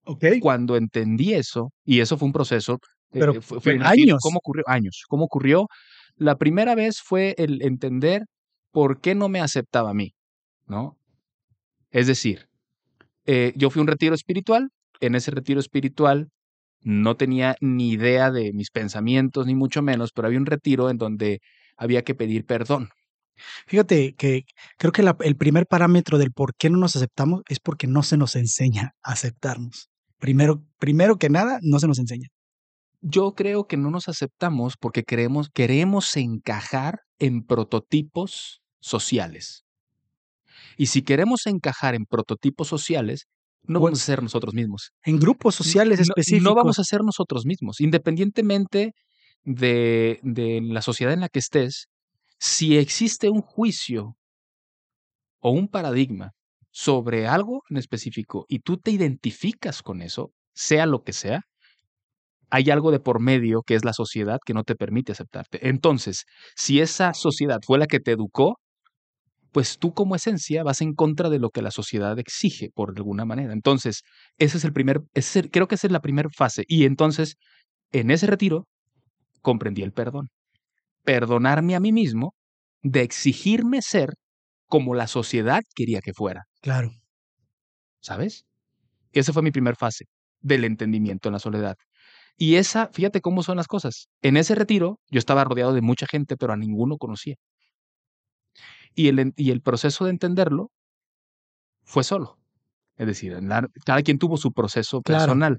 Ok. 0.05 0.25
Cuando 0.41 0.77
entendí 0.77 1.35
eso, 1.35 1.73
y 1.85 2.01
eso 2.01 2.17
fue 2.17 2.27
un 2.27 2.33
proceso, 2.33 2.75
eh, 3.13 3.21
Pero 3.21 3.43
fue, 3.43 3.61
fue 3.61 3.79
años. 3.83 4.19
¿Cómo 4.23 4.39
ocurrió? 4.39 4.65
Años. 4.67 5.05
¿Cómo 5.09 5.25
ocurrió? 5.25 5.67
La 6.17 6.37
primera 6.37 6.75
vez 6.75 7.01
fue 7.01 7.35
el 7.39 7.63
entender 7.63 8.25
por 8.71 9.01
qué 9.01 9.15
no 9.15 9.29
me 9.29 9.41
aceptaba 9.41 9.91
a 9.91 9.95
mí, 9.95 10.15
¿no? 10.67 10.97
Es 11.91 12.07
decir, 12.07 12.49
eh, 13.25 13.53
yo 13.57 13.71
fui 13.71 13.81
a 13.81 13.83
un 13.83 13.89
retiro 13.89 14.15
espiritual, 14.15 14.71
en 15.01 15.15
ese 15.15 15.31
retiro 15.31 15.61
espiritual 15.61 16.29
no 16.87 17.17
tenía 17.17 17.57
ni 17.61 17.91
idea 17.93 18.31
de 18.31 18.53
mis 18.55 18.71
pensamientos, 18.71 19.47
ni 19.47 19.55
mucho 19.57 19.83
menos, 19.83 20.13
pero 20.13 20.29
había 20.29 20.39
un 20.41 20.47
retiro 20.47 20.91
en 20.91 20.99
donde 20.99 21.41
había 21.77 22.05
que 22.05 22.15
pedir 22.15 22.47
perdón. 22.47 22.91
Fíjate 23.67 24.15
que 24.17 24.45
creo 24.79 24.93
que 24.93 25.03
la- 25.03 25.17
el 25.21 25.37
primer 25.37 25.67
parámetro 25.67 26.19
del 26.19 26.33
por 26.33 26.55
qué 26.57 26.71
no 26.71 26.79
nos 26.79 26.97
aceptamos 26.97 27.43
es 27.49 27.61
porque 27.61 27.87
no 27.87 28.03
se 28.03 28.17
nos 28.17 28.37
enseña 28.37 28.93
a 29.03 29.13
aceptarnos. 29.13 29.91
Primero, 30.19 30.65
primero 30.79 31.19
que 31.19 31.31
nada, 31.31 31.59
no 31.63 31.79
se 31.81 31.87
nos 31.89 31.99
enseña. 31.99 32.29
Yo 33.03 33.35
creo 33.35 33.67
que 33.69 33.77
no 33.79 33.91
nos 33.91 34.09
aceptamos 34.09 34.77
porque 34.79 35.05
queremos, 35.05 35.51
queremos 35.51 36.17
encajar 36.17 37.01
en 37.19 37.45
prototipos 37.47 38.63
sociales. 38.81 39.65
Y 40.77 40.87
si 40.87 41.03
queremos 41.03 41.47
encajar 41.47 41.95
en 41.95 42.07
prototipos 42.07 42.69
sociales, 42.69 43.27
no 43.69 43.81
vamos 43.81 44.01
a 44.03 44.05
ser 44.05 44.23
nosotros 44.23 44.55
mismos. 44.55 44.91
En 45.05 45.19
grupos 45.19 45.55
sociales 45.55 45.99
No- 45.99 46.03
específicos. 46.05 46.45
No 46.45 46.55
vamos 46.55 46.79
a 46.79 46.85
ser 46.85 47.03
nosotros 47.03 47.45
mismos, 47.47 47.81
independientemente 47.81 48.93
de, 49.45 50.19
de 50.23 50.61
la 50.63 50.83
sociedad 50.83 51.13
en 51.13 51.21
la 51.21 51.29
que 51.29 51.39
estés. 51.41 51.87
Si 52.39 52.77
existe 52.79 53.29
un 53.31 53.41
juicio 53.43 54.17
o 55.41 55.51
un 55.51 55.69
paradigma 55.69 56.33
sobre 56.71 57.27
algo 57.27 57.63
en 57.71 57.77
específico 57.79 58.45
y 58.49 58.59
tú 58.61 58.77
te 58.79 58.91
identificas 58.91 59.83
con 59.83 60.03
eso, 60.03 60.33
sea 60.55 60.87
lo 60.87 61.03
que 61.03 61.13
sea, 61.13 61.43
hay 62.51 62.71
algo 62.71 62.91
de 62.91 63.01
por 63.01 63.21
medio 63.21 63.63
que 63.63 63.75
es 63.75 63.85
la 63.85 63.93
sociedad 63.93 64.39
que 64.45 64.55
no 64.55 64.63
te 64.63 64.77
permite 64.77 65.13
aceptarte. 65.13 65.69
Entonces, 65.69 66.25
si 66.55 66.81
esa 66.81 67.13
sociedad 67.15 67.59
fue 67.67 67.79
la 67.79 67.87
que 67.87 67.99
te 68.01 68.13
educó, 68.13 68.59
pues 69.57 69.79
tú 69.79 69.95
como 69.95 70.15
esencia 70.15 70.63
vas 70.65 70.83
en 70.83 70.93
contra 70.93 71.31
de 71.31 71.39
lo 71.39 71.49
que 71.49 71.63
la 71.63 71.71
sociedad 71.71 72.19
exige 72.19 72.69
por 72.75 72.93
alguna 72.95 73.25
manera. 73.25 73.55
Entonces, 73.55 74.03
ese 74.37 74.59
es 74.59 74.65
el 74.65 74.75
primer, 74.75 75.01
ese 75.15 75.51
creo 75.51 75.67
que 75.67 75.77
esa 75.77 75.87
es 75.87 75.93
la 75.95 76.03
primera 76.03 76.29
fase. 76.29 76.65
Y 76.69 76.85
entonces, 76.85 77.37
en 77.91 78.11
ese 78.11 78.27
retiro, 78.27 78.69
comprendí 79.41 79.81
el 79.81 79.95
perdón. 79.95 80.29
Perdonarme 81.05 81.75
a 81.75 81.81
mí 81.81 81.91
mismo 81.91 82.35
de 82.83 83.01
exigirme 83.01 83.81
ser 83.81 84.11
como 84.67 84.95
la 84.95 85.07
sociedad 85.07 85.63
quería 85.75 86.03
que 86.03 86.13
fuera. 86.13 86.45
Claro. 86.61 86.91
¿sabes? 88.03 88.45
Esa 89.13 89.33
fue 89.33 89.41
mi 89.41 89.53
primera 89.53 89.75
fase 89.75 90.05
del 90.41 90.65
entendimiento 90.65 91.31
en 91.31 91.33
la 91.33 91.39
soledad. 91.39 91.77
Y 92.37 92.57
esa, 92.57 92.91
fíjate 92.93 93.23
cómo 93.23 93.43
son 93.43 93.57
las 93.57 93.69
cosas. 93.69 94.11
En 94.21 94.37
ese 94.37 94.55
retiro 94.55 95.01
yo 95.11 95.19
estaba 95.19 95.45
rodeado 95.45 95.73
de 95.73 95.81
mucha 95.81 96.07
gente, 96.07 96.37
pero 96.37 96.53
a 96.53 96.59
ninguno 96.59 96.99
conocía. 96.99 97.37
Y 98.97 99.09
el, 99.09 99.33
y 99.37 99.51
el 99.53 99.61
proceso 99.61 100.05
de 100.07 100.11
entenderlo 100.11 100.71
fue 101.85 102.03
solo. 102.03 102.39
Es 102.97 103.07
decir, 103.07 103.33
en 103.35 103.49
la- 103.49 103.69
cada 103.85 104.03
quien 104.03 104.19
tuvo 104.19 104.37
su 104.39 104.53
proceso 104.53 105.03
Claro. 105.03 105.21
personal. 105.27 105.59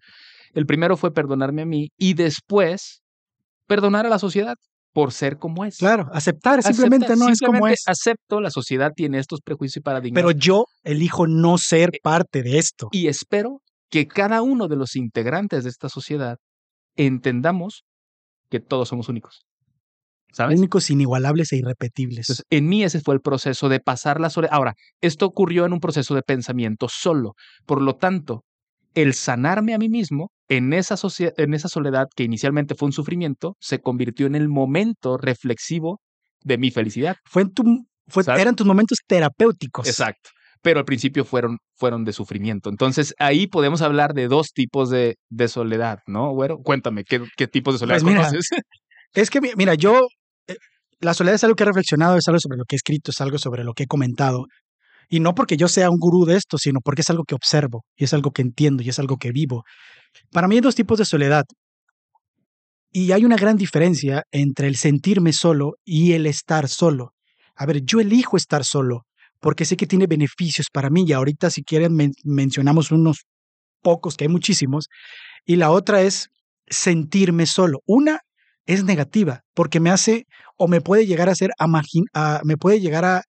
El 0.53 0.65
primero 0.65 0.97
fue 0.97 1.13
perdonarme 1.13 1.61
a 1.61 1.65
mí 1.65 1.89
y 1.97 2.15
después 2.15 3.01
perdonar 3.67 4.05
a 4.05 4.09
la 4.09 4.17
sociedad, 4.19 4.55
por 4.93 5.11
ser 5.11 5.37
como 5.37 5.63
es. 5.65 5.77
Claro, 5.77 6.09
aceptar 6.11 6.63
simplemente 6.63 7.15
no 7.15 7.29
es 7.29 7.39
como 7.39 7.67
es. 7.67 7.83
Acepto, 7.87 8.41
la 8.41 8.49
sociedad 8.49 8.91
tiene 8.95 9.19
estos 9.19 9.41
prejuicios 9.41 9.77
y 9.77 9.81
paradigmas. 9.81 10.17
Pero 10.19 10.31
yo 10.31 10.65
elijo 10.83 11.27
no 11.27 11.59
ser 11.59 11.91
Eh, 11.93 11.99
parte 12.01 12.41
de 12.41 12.57
esto. 12.57 12.87
Y 12.91 13.07
espero 13.07 13.61
que 13.91 14.07
cada 14.07 14.41
uno 14.41 14.67
de 14.67 14.75
los 14.77 14.95
integrantes 14.95 15.63
de 15.65 15.69
esta 15.69 15.89
sociedad 15.89 16.37
entendamos 16.95 17.83
que 18.49 18.59
todos 18.59 18.87
somos 18.89 19.07
únicos. 19.09 19.45
¿Sabes? 20.37 20.59
Únicos, 20.59 20.91
inigualables 20.91 21.51
e 21.51 21.57
irrepetibles. 21.57 22.29
Entonces, 22.29 22.45
en 22.51 22.69
mí 22.69 22.83
ese 22.83 23.01
fue 23.01 23.15
el 23.15 23.21
proceso 23.21 23.69
de 23.69 23.79
pasar 23.79 24.19
la 24.21 24.29
soledad. 24.29 24.53
Ahora, 24.53 24.75
esto 25.01 25.25
ocurrió 25.25 25.65
en 25.65 25.73
un 25.73 25.79
proceso 25.79 26.13
de 26.13 26.21
pensamiento 26.21 26.87
solo. 26.91 27.33
Por 27.65 27.81
lo 27.81 27.95
tanto, 27.95 28.43
el 28.93 29.15
sanarme 29.15 29.73
a 29.73 29.79
mí 29.79 29.89
mismo 29.89 30.29
en 30.47 30.73
esa, 30.73 30.95
en 31.37 31.53
esa 31.55 31.69
soledad 31.69 32.05
que 32.15 32.23
inicialmente 32.23 32.75
fue 32.75 32.85
un 32.85 32.91
sufrimiento, 32.93 33.55
se 33.59 33.79
convirtió 33.79 34.27
en 34.27 34.35
el 34.35 34.47
momento 34.47 35.17
reflexivo 35.17 36.01
de 36.43 36.59
mi 36.59 36.69
felicidad. 36.69 37.15
fue 37.25 37.41
en 37.41 37.53
tu, 37.53 37.87
eran 38.27 38.55
tus 38.55 38.67
momentos 38.67 38.99
terapéuticos. 39.07 39.87
Exacto. 39.87 40.29
Pero 40.61 40.77
al 40.79 40.85
principio 40.85 41.25
fueron, 41.25 41.57
fueron 41.73 42.05
de 42.05 42.13
sufrimiento. 42.13 42.69
Entonces, 42.69 43.15
ahí 43.17 43.47
podemos 43.47 43.81
hablar 43.81 44.13
de 44.13 44.27
dos 44.27 44.51
tipos 44.53 44.91
de, 44.91 45.15
de 45.29 45.47
soledad, 45.47 45.99
¿no? 46.05 46.31
Güero, 46.31 46.59
cuéntame, 46.59 47.03
¿qué, 47.03 47.23
qué 47.35 47.47
tipos 47.47 47.73
de 47.73 47.79
soledad 47.79 47.95
Pues 47.95 48.03
mira, 48.03 48.27
conoces? 48.27 48.49
Es 49.13 49.29
que, 49.29 49.41
mi- 49.41 49.51
mira, 49.55 49.73
yo, 49.73 50.07
la 50.99 51.13
soledad 51.13 51.35
es 51.35 51.43
algo 51.43 51.55
que 51.55 51.63
he 51.63 51.67
reflexionado, 51.67 52.17
es 52.17 52.27
algo 52.27 52.39
sobre 52.39 52.57
lo 52.57 52.65
que 52.65 52.75
he 52.75 52.77
escrito, 52.77 53.11
es 53.11 53.21
algo 53.21 53.37
sobre 53.37 53.63
lo 53.63 53.73
que 53.73 53.83
he 53.83 53.87
comentado. 53.87 54.45
Y 55.09 55.19
no 55.19 55.33
porque 55.35 55.57
yo 55.57 55.67
sea 55.67 55.89
un 55.89 55.99
gurú 55.99 56.25
de 56.25 56.35
esto, 56.35 56.57
sino 56.57 56.79
porque 56.83 57.01
es 57.01 57.09
algo 57.09 57.23
que 57.23 57.35
observo, 57.35 57.85
y 57.95 58.03
es 58.03 58.13
algo 58.13 58.31
que 58.31 58.41
entiendo, 58.41 58.83
y 58.83 58.89
es 58.89 58.99
algo 58.99 59.17
que 59.17 59.31
vivo. 59.31 59.63
Para 60.31 60.47
mí 60.47 60.55
hay 60.55 60.61
dos 60.61 60.75
tipos 60.75 60.97
de 60.97 61.05
soledad. 61.05 61.45
Y 62.91 63.11
hay 63.11 63.25
una 63.25 63.35
gran 63.35 63.57
diferencia 63.57 64.23
entre 64.31 64.67
el 64.67 64.75
sentirme 64.75 65.33
solo 65.33 65.73
y 65.85 66.13
el 66.13 66.25
estar 66.25 66.67
solo. 66.67 67.11
A 67.55 67.65
ver, 67.65 67.83
yo 67.83 67.99
elijo 67.99 68.37
estar 68.37 68.63
solo 68.63 69.03
porque 69.39 69.65
sé 69.65 69.77
que 69.77 69.85
tiene 69.87 70.07
beneficios 70.07 70.67
para 70.71 70.89
mí 70.89 71.05
y 71.07 71.13
ahorita 71.13 71.49
si 71.51 71.63
quieren 71.63 71.93
men- 71.93 72.13
mencionamos 72.23 72.91
unos 72.91 73.25
pocos, 73.81 74.17
que 74.17 74.25
hay 74.25 74.29
muchísimos, 74.29 74.87
y 75.45 75.57
la 75.57 75.69
otra 75.69 76.01
es 76.01 76.29
sentirme 76.67 77.45
solo. 77.45 77.79
Una 77.85 78.19
es 78.65 78.83
negativa 78.83 79.41
porque 79.53 79.79
me 79.79 79.91
hace 79.91 80.25
o 80.57 80.67
me 80.67 80.81
puede 80.81 81.05
llegar 81.05 81.29
a 81.29 81.33
hacer, 81.33 81.51
a 81.59 81.67
margin- 81.67 82.07
a- 82.13 82.41
me 82.43 82.57
puede 82.57 82.79
llegar 82.79 83.05
a, 83.05 83.23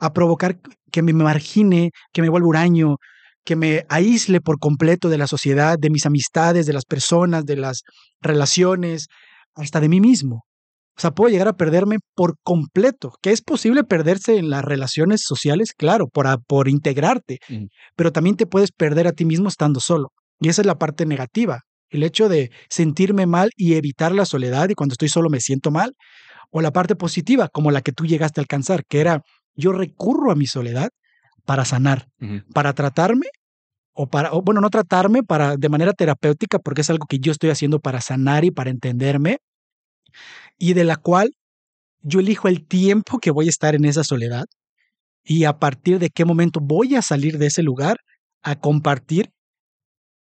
a 0.00 0.12
provocar 0.12 0.58
que 0.92 1.02
me 1.02 1.12
margine, 1.12 1.90
que 2.12 2.22
me 2.22 2.28
vuelva 2.28 2.48
huraño, 2.48 2.96
que 3.44 3.56
me 3.56 3.84
aísle 3.88 4.40
por 4.40 4.58
completo 4.58 5.08
de 5.08 5.18
la 5.18 5.26
sociedad, 5.26 5.76
de 5.78 5.90
mis 5.90 6.06
amistades, 6.06 6.66
de 6.66 6.72
las 6.72 6.84
personas, 6.84 7.44
de 7.44 7.56
las 7.56 7.82
relaciones, 8.20 9.06
hasta 9.54 9.80
de 9.80 9.88
mí 9.88 10.00
mismo. 10.00 10.44
O 10.96 11.00
sea, 11.00 11.12
puedo 11.12 11.30
llegar 11.30 11.46
a 11.48 11.52
perderme 11.56 11.98
por 12.16 12.34
completo. 12.42 13.12
¿Que 13.22 13.30
es 13.30 13.40
posible 13.40 13.84
perderse 13.84 14.36
en 14.36 14.50
las 14.50 14.64
relaciones 14.64 15.22
sociales? 15.24 15.72
Claro, 15.76 16.08
por, 16.08 16.26
a- 16.26 16.38
por 16.38 16.68
integrarte. 16.68 17.38
Pero 17.96 18.12
también 18.12 18.36
te 18.36 18.46
puedes 18.46 18.72
perder 18.72 19.06
a 19.06 19.12
ti 19.12 19.24
mismo 19.24 19.48
estando 19.48 19.80
solo. 19.80 20.08
Y 20.40 20.48
esa 20.48 20.62
es 20.62 20.66
la 20.66 20.76
parte 20.78 21.06
negativa. 21.06 21.60
El 21.90 22.02
hecho 22.02 22.28
de 22.28 22.50
sentirme 22.68 23.26
mal 23.26 23.50
y 23.56 23.74
evitar 23.74 24.12
la 24.12 24.24
soledad 24.26 24.68
y 24.68 24.74
cuando 24.74 24.92
estoy 24.92 25.08
solo 25.08 25.30
me 25.30 25.40
siento 25.40 25.70
mal. 25.70 25.94
O 26.50 26.60
la 26.60 26.72
parte 26.72 26.96
positiva, 26.96 27.48
como 27.48 27.70
la 27.70 27.82
que 27.82 27.92
tú 27.92 28.06
llegaste 28.06 28.40
a 28.40 28.42
alcanzar, 28.42 28.84
que 28.86 29.00
era 29.00 29.22
yo 29.54 29.72
recurro 29.72 30.30
a 30.30 30.36
mi 30.36 30.46
soledad 30.46 30.90
para 31.44 31.64
sanar 31.64 32.08
para 32.52 32.74
tratarme 32.74 33.26
o 33.92 34.06
para, 34.06 34.32
o, 34.32 34.42
bueno, 34.42 34.60
no 34.60 34.70
tratarme 34.70 35.22
para 35.22 35.56
de 35.56 35.68
manera 35.68 35.92
terapéutica 35.92 36.58
porque 36.58 36.82
es 36.82 36.90
algo 36.90 37.06
que 37.06 37.18
yo 37.18 37.32
estoy 37.32 37.50
haciendo 37.50 37.80
para 37.80 38.00
sanar 38.00 38.44
y 38.44 38.50
para 38.50 38.70
entenderme 38.70 39.38
y 40.58 40.74
de 40.74 40.84
la 40.84 40.96
cual 40.96 41.32
yo 42.02 42.20
elijo 42.20 42.48
el 42.48 42.66
tiempo 42.66 43.18
que 43.18 43.30
voy 43.30 43.46
a 43.46 43.50
estar 43.50 43.74
en 43.74 43.84
esa 43.84 44.04
soledad 44.04 44.44
y 45.24 45.44
a 45.44 45.58
partir 45.58 45.98
de 45.98 46.10
qué 46.10 46.24
momento 46.24 46.60
voy 46.60 46.94
a 46.94 47.02
salir 47.02 47.38
de 47.38 47.46
ese 47.46 47.62
lugar 47.62 47.98
a 48.42 48.60
compartir 48.60 49.30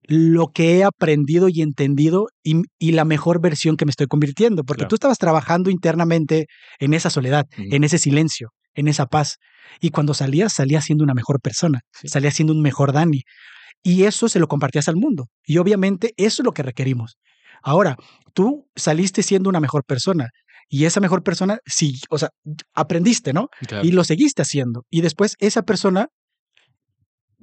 lo 0.07 0.47
que 0.47 0.77
he 0.77 0.83
aprendido 0.83 1.47
y 1.49 1.61
entendido 1.61 2.27
y, 2.43 2.61
y 2.79 2.91
la 2.91 3.05
mejor 3.05 3.39
versión 3.41 3.77
que 3.77 3.85
me 3.85 3.89
estoy 3.91 4.07
convirtiendo, 4.07 4.63
porque 4.63 4.81
Claro. 4.81 4.89
tú 4.89 4.95
estabas 4.95 5.17
trabajando 5.17 5.69
internamente 5.69 6.47
en 6.79 6.93
esa 6.93 7.09
soledad, 7.09 7.45
en 7.57 7.83
ese 7.83 7.97
silencio, 7.97 8.49
en 8.75 8.87
esa 8.87 9.05
paz. 9.05 9.37
Y 9.79 9.89
cuando 9.91 10.13
salías, 10.13 10.53
salías 10.53 10.85
siendo 10.85 11.03
una 11.03 11.13
mejor 11.13 11.39
persona, 11.41 11.81
Sí. 11.93 12.07
salías 12.09 12.33
siendo 12.35 12.53
un 12.53 12.61
mejor 12.61 12.91
Dani. 12.93 13.21
Y 13.81 14.03
eso 14.03 14.29
se 14.29 14.39
lo 14.39 14.47
compartías 14.47 14.87
al 14.87 14.95
mundo. 14.95 15.27
Y 15.45 15.57
obviamente 15.57 16.13
eso 16.17 16.41
es 16.41 16.45
lo 16.45 16.51
que 16.53 16.63
requerimos. 16.63 17.17
Ahora, 17.61 17.95
tú 18.33 18.67
saliste 18.75 19.23
siendo 19.23 19.49
una 19.49 19.59
mejor 19.59 19.83
persona. 19.85 20.29
Y 20.69 20.85
esa 20.85 20.99
mejor 21.01 21.23
persona, 21.23 21.59
sí, 21.65 21.99
o 22.09 22.17
sea, 22.17 22.29
aprendiste, 22.73 23.31
¿no? 23.33 23.49
Claro. 23.67 23.85
Y 23.85 23.91
lo 23.91 24.03
seguiste 24.03 24.41
haciendo. 24.41 24.83
Y 24.89 25.01
después 25.01 25.35
esa 25.39 25.63
persona 25.63 26.07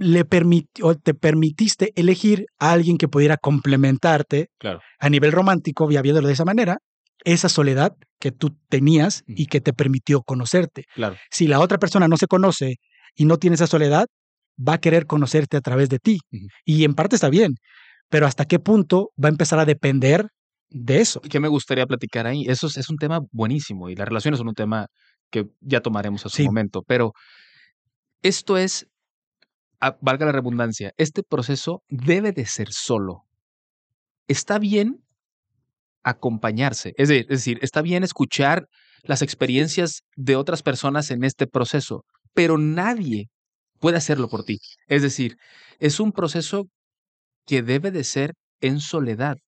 le 0.02 0.24
permitió, 0.24 0.94
te 0.94 1.12
permitiste 1.12 1.92
elegir 1.94 2.46
a 2.58 2.72
alguien 2.72 2.96
que 2.96 3.06
pudiera 3.06 3.36
complementarte 3.36 4.48
Claro. 4.58 4.80
a 4.98 5.10
nivel 5.10 5.30
romántico, 5.30 5.90
ya 5.90 6.00
viéndolo 6.00 6.26
de 6.26 6.32
esa 6.32 6.46
manera, 6.46 6.78
esa 7.22 7.50
soledad 7.50 7.92
que 8.18 8.32
tú 8.32 8.56
tenías 8.70 9.22
y 9.26 9.44
que 9.46 9.60
te 9.60 9.74
permitió 9.74 10.22
conocerte. 10.22 10.84
Claro. 10.94 11.16
Si 11.30 11.46
la 11.46 11.60
otra 11.60 11.76
persona 11.76 12.08
no 12.08 12.16
se 12.16 12.26
conoce 12.26 12.76
y 13.14 13.26
no 13.26 13.36
tiene 13.36 13.56
esa 13.56 13.66
soledad, 13.66 14.06
va 14.58 14.74
a 14.74 14.78
querer 14.80 15.04
conocerte 15.04 15.58
a 15.58 15.60
través 15.60 15.90
de 15.90 15.98
ti. 15.98 16.18
Y 16.64 16.84
en 16.84 16.94
parte 16.94 17.16
está 17.16 17.28
bien, 17.28 17.56
pero 18.08 18.26
¿hasta 18.26 18.46
qué 18.46 18.58
punto 18.58 19.10
va 19.22 19.28
a 19.28 19.32
empezar 19.32 19.58
a 19.58 19.66
depender 19.66 20.28
de 20.70 21.00
eso? 21.00 21.20
¿Qué 21.20 21.40
me 21.40 21.48
gustaría 21.48 21.84
platicar 21.86 22.26
ahí? 22.26 22.44
Eso 22.48 22.68
es, 22.68 22.78
es 22.78 22.88
un 22.88 22.96
tema 22.96 23.20
buenísimo 23.32 23.90
y 23.90 23.96
las 23.96 24.08
relaciones 24.08 24.38
son 24.38 24.48
un 24.48 24.54
tema 24.54 24.86
que 25.30 25.44
ya 25.60 25.80
tomaremos 25.82 26.24
a 26.24 26.30
su 26.30 26.36
Sí. 26.38 26.44
momento, 26.46 26.82
pero 26.86 27.12
esto 28.22 28.56
es, 28.56 28.86
valga 30.00 30.26
la 30.26 30.32
redundancia, 30.32 30.92
este 30.96 31.22
proceso 31.22 31.82
debe 31.88 32.32
de 32.32 32.46
ser 32.46 32.72
solo. 32.72 33.24
Está 34.28 34.58
bien 34.58 35.02
acompañarse, 36.02 36.94
es 36.96 37.08
de- 37.08 37.20
es 37.20 37.28
decir, 37.28 37.58
está 37.62 37.82
bien 37.82 38.02
escuchar 38.04 38.66
las 39.02 39.22
experiencias 39.22 40.02
de 40.16 40.36
otras 40.36 40.62
personas 40.62 41.10
en 41.10 41.24
este 41.24 41.46
proceso, 41.46 42.04
pero 42.34 42.56
nadie 42.58 43.28
puede 43.80 43.96
hacerlo 43.98 44.28
por 44.28 44.44
ti. 44.44 44.58
Es 44.88 45.02
decir, 45.02 45.36
es 45.78 46.00
un 46.00 46.12
proceso 46.12 46.68
que 47.46 47.62
debe 47.62 47.90
de 47.90 48.04
ser 48.04 48.34
en 48.60 48.80
soledad 48.80 49.38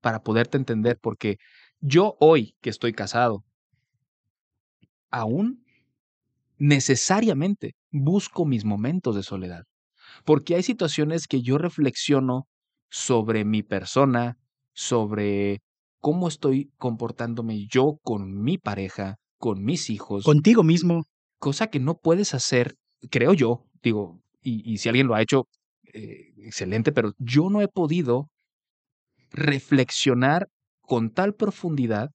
para 0.00 0.20
poderte 0.22 0.58
entender, 0.58 0.98
porque 1.00 1.38
yo 1.80 2.16
hoy 2.20 2.56
que 2.62 2.70
estoy 2.70 2.92
casado, 2.92 3.44
aún 5.10 5.64
necesariamente 6.58 7.74
busco 7.94 8.44
mis 8.44 8.64
momentos 8.64 9.14
de 9.14 9.22
soledad, 9.22 9.64
porque 10.24 10.56
hay 10.56 10.62
situaciones 10.62 11.26
que 11.28 11.42
yo 11.42 11.58
reflexiono 11.58 12.46
sobre 12.90 13.44
mi 13.44 13.62
persona, 13.62 14.36
sobre 14.72 15.60
cómo 16.00 16.28
estoy 16.28 16.70
comportándome 16.76 17.66
yo 17.66 17.98
con 18.02 18.42
mi 18.42 18.58
pareja, 18.58 19.16
con 19.38 19.64
mis 19.64 19.90
hijos, 19.90 20.24
Contigo 20.24 20.64
mismo. 20.64 21.04
cosa 21.38 21.68
que 21.68 21.78
no 21.78 21.94
puedes 21.96 22.34
hacer, 22.34 22.74
creo 23.10 23.32
yo, 23.32 23.64
digo, 23.82 24.20
y, 24.42 24.70
y 24.70 24.78
si 24.78 24.88
alguien 24.88 25.06
lo 25.06 25.14
ha 25.14 25.22
hecho, 25.22 25.46
eh, 25.92 26.32
excelente, 26.38 26.90
pero 26.92 27.12
yo 27.18 27.48
no 27.48 27.60
he 27.62 27.68
podido 27.68 28.28
reflexionar 29.30 30.48
con 30.80 31.10
tal 31.10 31.34
profundidad 31.34 32.10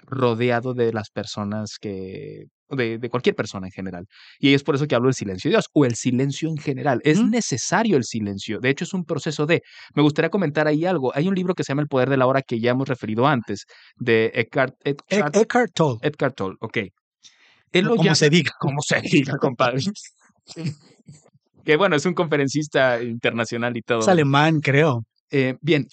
rodeado 0.00 0.74
de 0.74 0.92
las 0.92 1.10
personas 1.10 1.78
que, 1.80 2.46
de, 2.70 2.98
de 2.98 3.08
cualquier 3.10 3.34
persona 3.34 3.66
en 3.66 3.72
general. 3.72 4.06
Y 4.38 4.54
es 4.54 4.62
por 4.62 4.74
eso 4.74 4.86
que 4.86 4.94
hablo 4.94 5.08
del 5.08 5.14
silencio 5.14 5.48
de 5.50 5.54
Dios 5.54 5.66
o 5.72 5.84
el 5.84 5.94
silencio 5.94 6.48
en 6.48 6.56
general. 6.58 7.00
Es 7.04 7.20
necesario 7.22 7.96
el 7.96 8.04
silencio. 8.04 8.60
De 8.60 8.70
hecho, 8.70 8.84
es 8.84 8.94
un 8.94 9.04
proceso 9.04 9.46
de... 9.46 9.62
Me 9.94 10.02
gustaría 10.02 10.30
comentar 10.30 10.66
ahí 10.68 10.84
algo. 10.84 11.12
Hay 11.14 11.28
un 11.28 11.34
libro 11.34 11.54
que 11.54 11.64
se 11.64 11.68
llama 11.72 11.82
El 11.82 11.88
Poder 11.88 12.10
de 12.10 12.16
la 12.16 12.26
Hora 12.26 12.42
que 12.42 12.60
ya 12.60 12.70
hemos 12.72 12.88
referido 12.88 13.26
antes, 13.26 13.64
de 13.96 14.30
Eckhart, 14.34 14.74
E- 14.84 14.96
Eckhart, 15.08 15.36
Eckhart 15.36 15.72
Tolle, 15.74 15.98
Eckhart 16.02 16.34
Tolle. 16.36 16.56
Ok. 16.60 16.78
Él 17.72 17.84
lo 17.84 17.90
como 17.92 18.04
llama- 18.04 18.14
se 18.14 18.30
diga. 18.30 18.52
como 18.58 18.80
se 18.82 19.00
diga, 19.02 19.36
compadre. 19.38 19.80
que 21.64 21.76
bueno, 21.76 21.96
es 21.96 22.06
un 22.06 22.14
conferencista 22.14 23.02
internacional 23.02 23.76
y 23.76 23.82
todo. 23.82 24.00
Es 24.00 24.08
alemán, 24.08 24.60
creo. 24.60 25.04
Eh, 25.30 25.56
bien, 25.60 25.86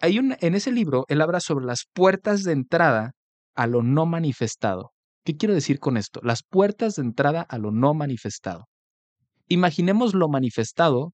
hay 0.00 0.18
un, 0.18 0.36
en 0.40 0.54
ese 0.54 0.72
libro 0.72 1.04
él 1.08 1.20
habla 1.20 1.40
sobre 1.40 1.66
las 1.66 1.84
puertas 1.92 2.44
de 2.44 2.52
entrada 2.52 3.12
a 3.54 3.66
lo 3.66 3.82
no 3.82 4.06
manifestado. 4.06 4.92
¿Qué 5.28 5.36
quiero 5.36 5.52
decir 5.52 5.78
con 5.78 5.98
esto? 5.98 6.20
Las 6.22 6.42
puertas 6.42 6.94
de 6.94 7.02
entrada 7.02 7.42
a 7.42 7.58
lo 7.58 7.70
no 7.70 7.92
manifestado. 7.92 8.64
Imaginemos 9.46 10.14
lo 10.14 10.30
manifestado 10.30 11.12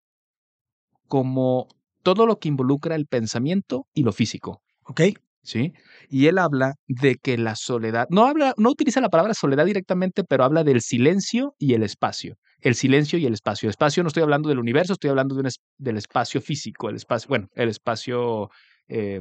como 1.09 1.67
todo 2.05 2.25
lo 2.25 2.39
que 2.39 2.47
involucra 2.47 2.95
el 2.95 3.07
pensamiento 3.07 3.89
y 3.93 4.05
lo 4.05 4.13
físico. 4.13 4.63
¿Ok? 4.85 5.01
¿sí? 5.43 5.73
Y 6.09 6.29
él 6.29 6.39
habla 6.39 6.75
de 6.87 7.17
que 7.17 7.37
la 7.39 7.57
soledad, 7.57 8.07
no 8.09 8.27
habla, 8.27 8.55
no 8.57 8.71
utiliza 8.71 9.01
la 9.01 9.09
palabra 9.09 9.35
soledad 9.35 9.67
directamente, 9.67 10.23
pero 10.23 10.45
habla 10.45 10.63
del 10.63 10.81
silencio 10.81 11.57
y 11.59 11.75
el 11.75 11.83
espacio. 11.83 12.37
El 12.61 12.77
silencio 12.77 13.19
y 13.19 13.27
el 13.27 13.35
espacio. 13.35 13.69
Espacio 13.69 14.05
no 14.05 14.07
estoy 14.07 14.23
hablando 14.23 14.49
del 14.49 14.61
universo, 14.61 14.93
estoy 14.93 15.11
hablando 15.11 15.35
de 15.35 15.41
un 15.41 15.47
es- 15.49 15.59
del 15.77 15.97
espacio 15.97 16.41
físico, 16.41 16.89
el 16.89 16.95
espacio, 16.95 17.27
bueno, 17.29 17.49
el 17.57 17.69
espacio, 17.69 18.49
eh, 18.87 19.21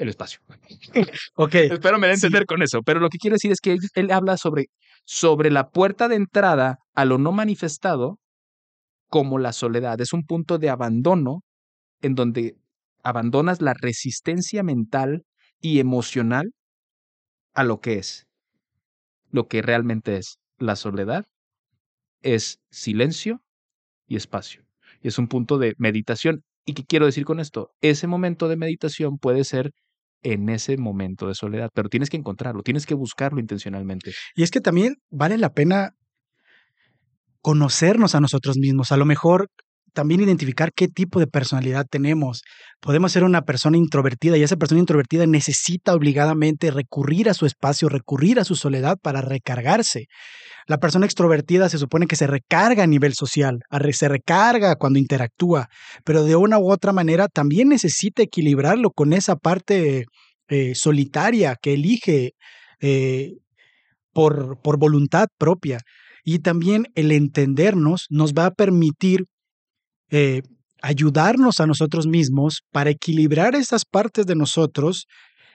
el 0.00 0.08
espacio. 0.08 0.40
Ok. 1.36 1.54
Espero 1.54 1.98
me 1.98 2.08
Sí. 2.08 2.26
entender 2.26 2.46
con 2.46 2.62
eso. 2.62 2.82
Pero 2.82 3.00
lo 3.00 3.08
que 3.08 3.18
quiero 3.18 3.34
decir 3.34 3.52
es 3.52 3.60
que 3.60 3.72
él, 3.72 3.78
él 3.94 4.10
habla 4.10 4.36
sobre, 4.36 4.66
sobre 5.04 5.50
la 5.50 5.70
puerta 5.70 6.08
de 6.08 6.16
entrada 6.16 6.78
a 6.94 7.04
lo 7.04 7.18
no 7.18 7.32
manifestado 7.32 8.18
como 9.08 9.38
la 9.38 9.52
soledad. 9.52 10.00
Es 10.00 10.12
un 10.12 10.24
punto 10.24 10.58
de 10.58 10.70
abandono 10.70 11.42
en 12.02 12.14
donde 12.14 12.56
abandonas 13.02 13.60
la 13.62 13.74
resistencia 13.74 14.62
mental 14.62 15.24
y 15.60 15.80
emocional 15.80 16.52
a 17.54 17.64
lo 17.64 17.80
que 17.80 17.94
es. 17.98 18.26
Lo 19.30 19.48
que 19.48 19.62
realmente 19.62 20.16
es. 20.16 20.38
La 20.58 20.76
soledad 20.76 21.26
es 22.22 22.60
silencio 22.70 23.42
y 24.06 24.16
espacio. 24.16 24.64
Y 25.02 25.08
es 25.08 25.18
un 25.18 25.28
punto 25.28 25.58
de 25.58 25.74
meditación. 25.78 26.42
¿Y 26.64 26.74
qué 26.74 26.84
quiero 26.84 27.06
decir 27.06 27.24
con 27.24 27.40
esto? 27.40 27.70
Ese 27.80 28.06
momento 28.06 28.48
de 28.48 28.56
meditación 28.56 29.18
puede 29.18 29.44
ser 29.44 29.72
en 30.22 30.48
ese 30.48 30.76
momento 30.76 31.28
de 31.28 31.34
soledad, 31.34 31.70
pero 31.74 31.88
tienes 31.88 32.10
que 32.10 32.16
encontrarlo, 32.16 32.62
tienes 32.62 32.86
que 32.86 32.94
buscarlo 32.94 33.40
intencionalmente. 33.40 34.12
Y 34.34 34.42
es 34.42 34.50
que 34.50 34.60
también 34.60 34.96
vale 35.10 35.38
la 35.38 35.52
pena 35.52 35.94
conocernos 37.40 38.14
a 38.14 38.20
nosotros 38.20 38.56
mismos. 38.58 38.92
A 38.92 38.96
lo 38.96 39.06
mejor 39.06 39.48
también 39.92 40.20
identificar 40.20 40.72
qué 40.74 40.88
tipo 40.88 41.20
de 41.20 41.26
personalidad 41.26 41.86
tenemos. 41.88 42.42
Podemos 42.80 43.12
ser 43.12 43.24
una 43.24 43.42
persona 43.42 43.76
introvertida 43.76 44.36
y 44.36 44.42
esa 44.42 44.56
persona 44.56 44.80
introvertida 44.80 45.26
necesita 45.26 45.94
obligadamente 45.94 46.70
recurrir 46.70 47.28
a 47.28 47.34
su 47.34 47.46
espacio, 47.46 47.88
recurrir 47.88 48.40
a 48.40 48.44
su 48.44 48.56
soledad 48.56 48.98
para 49.00 49.20
recargarse. 49.20 50.06
La 50.66 50.78
persona 50.78 51.06
extrovertida 51.06 51.68
se 51.68 51.78
supone 51.78 52.06
que 52.06 52.16
se 52.16 52.26
recarga 52.26 52.84
a 52.84 52.86
nivel 52.86 53.14
social, 53.14 53.60
se 53.92 54.08
recarga 54.08 54.76
cuando 54.76 54.98
interactúa, 54.98 55.68
pero 56.04 56.24
de 56.24 56.36
una 56.36 56.58
u 56.58 56.70
otra 56.70 56.92
manera 56.92 57.28
también 57.28 57.68
necesita 57.68 58.22
equilibrarlo 58.22 58.90
con 58.90 59.12
esa 59.12 59.36
parte 59.36 60.04
eh, 60.48 60.74
solitaria 60.74 61.56
que 61.60 61.74
elige 61.74 62.32
eh, 62.80 63.34
por, 64.12 64.60
por 64.62 64.78
voluntad 64.78 65.28
propia. 65.38 65.80
Y 66.24 66.40
también 66.40 66.86
el 66.94 67.12
entendernos 67.12 68.06
nos 68.10 68.32
va 68.34 68.46
a 68.46 68.50
permitir 68.50 69.24
eh, 70.10 70.42
ayudarnos 70.82 71.60
a 71.60 71.66
nosotros 71.66 72.06
mismos 72.06 72.62
para 72.72 72.90
equilibrar 72.90 73.54
esas 73.54 73.84
partes 73.84 74.26
de 74.26 74.34
nosotros 74.34 75.06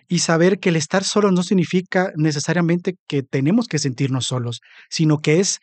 y 0.07 0.19
saber 0.19 0.59
que 0.59 0.69
el 0.69 0.75
estar 0.75 1.03
solos 1.03 1.33
no 1.33 1.43
significa 1.43 2.11
necesariamente 2.15 2.95
que 3.07 3.23
tenemos 3.23 3.67
que 3.67 3.79
sentirnos 3.79 4.25
solos, 4.25 4.61
sino 4.89 5.19
que 5.19 5.39
es 5.39 5.59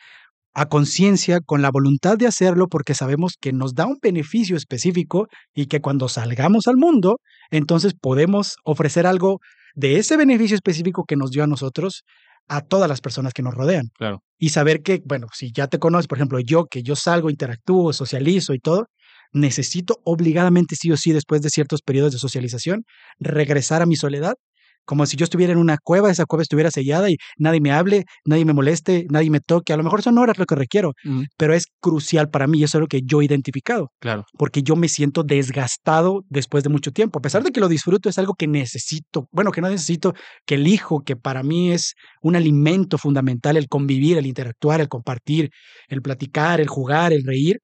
a 0.54 0.66
conciencia, 0.66 1.40
con 1.40 1.62
la 1.62 1.70
voluntad 1.70 2.18
de 2.18 2.26
hacerlo, 2.26 2.68
porque 2.68 2.94
sabemos 2.94 3.36
que 3.40 3.52
nos 3.52 3.74
da 3.74 3.86
un 3.86 3.98
beneficio 4.02 4.56
específico 4.56 5.28
y 5.54 5.66
que 5.66 5.80
cuando 5.80 6.08
salgamos 6.08 6.66
al 6.66 6.76
mundo, 6.76 7.20
entonces 7.50 7.94
podemos 7.98 8.56
ofrecer 8.64 9.06
algo 9.06 9.38
de 9.74 9.96
ese 9.96 10.16
beneficio 10.18 10.54
específico 10.54 11.04
que 11.06 11.16
nos 11.16 11.30
dio 11.30 11.42
a 11.42 11.46
nosotros 11.46 12.02
a 12.48 12.60
todas 12.60 12.88
las 12.88 13.00
personas 13.00 13.32
que 13.32 13.42
nos 13.42 13.54
rodean. 13.54 13.88
Claro. 13.94 14.22
Y 14.38 14.50
saber 14.50 14.82
que, 14.82 15.02
bueno, 15.04 15.28
si 15.32 15.52
ya 15.52 15.68
te 15.68 15.78
conoces, 15.78 16.08
por 16.08 16.18
ejemplo, 16.18 16.40
yo 16.40 16.66
que 16.66 16.82
yo 16.82 16.96
salgo, 16.96 17.30
interactúo, 17.30 17.92
socializo 17.92 18.54
y 18.54 18.58
todo, 18.58 18.86
necesito 19.32 20.00
obligadamente 20.04 20.76
sí 20.76 20.90
o 20.92 20.96
sí, 20.96 21.12
después 21.12 21.42
de 21.42 21.50
ciertos 21.50 21.80
periodos 21.82 22.12
de 22.12 22.18
socialización, 22.18 22.84
regresar 23.18 23.82
a 23.82 23.86
mi 23.86 23.96
soledad, 23.96 24.34
como 24.84 25.06
si 25.06 25.16
yo 25.16 25.24
estuviera 25.24 25.52
en 25.52 25.58
una 25.58 25.78
cueva, 25.82 26.10
esa 26.10 26.26
cueva 26.26 26.42
estuviera 26.42 26.70
sellada 26.70 27.10
y 27.10 27.16
nadie 27.38 27.60
me 27.60 27.72
hable, 27.72 28.04
nadie 28.24 28.44
me 28.44 28.52
moleste, 28.52 29.06
nadie 29.10 29.30
me 29.30 29.40
toque. 29.40 29.72
A 29.72 29.76
lo 29.76 29.82
mejor 29.84 30.02
son 30.02 30.18
horas 30.18 30.38
lo 30.38 30.46
que 30.46 30.54
requiero, 30.54 30.92
Mm, 31.04 31.24
pero 31.36 31.54
es 31.54 31.66
crucial 31.80 32.28
para 32.30 32.46
mí 32.46 32.58
y 32.60 32.64
eso 32.64 32.78
es 32.78 32.80
lo 32.82 32.86
que 32.86 33.00
yo 33.04 33.20
he 33.20 33.24
identificado, 33.24 33.90
claro, 34.00 34.24
porque 34.38 34.62
yo 34.62 34.76
me 34.76 34.88
siento 34.88 35.22
desgastado 35.22 36.24
después 36.28 36.64
de 36.64 36.70
mucho 36.70 36.92
tiempo. 36.92 37.18
A 37.18 37.22
pesar 37.22 37.42
de 37.42 37.50
que 37.52 37.60
lo 37.60 37.68
disfruto, 37.68 38.08
es 38.08 38.18
algo 38.18 38.34
que 38.34 38.46
necesito, 38.46 39.28
bueno, 39.32 39.50
que 39.52 39.60
no 39.60 39.68
necesito, 39.68 40.14
que 40.46 40.54
elijo, 40.56 41.02
que 41.04 41.16
para 41.16 41.42
mí 41.42 41.72
es 41.72 41.94
un 42.22 42.36
alimento 42.36 42.98
fundamental 42.98 43.56
el 43.56 43.68
convivir, 43.68 44.18
el 44.18 44.26
interactuar, 44.26 44.80
el 44.80 44.88
compartir, 44.88 45.50
el 45.88 46.02
platicar, 46.02 46.60
el 46.60 46.68
jugar, 46.68 47.12
el 47.12 47.24
reír, 47.24 47.60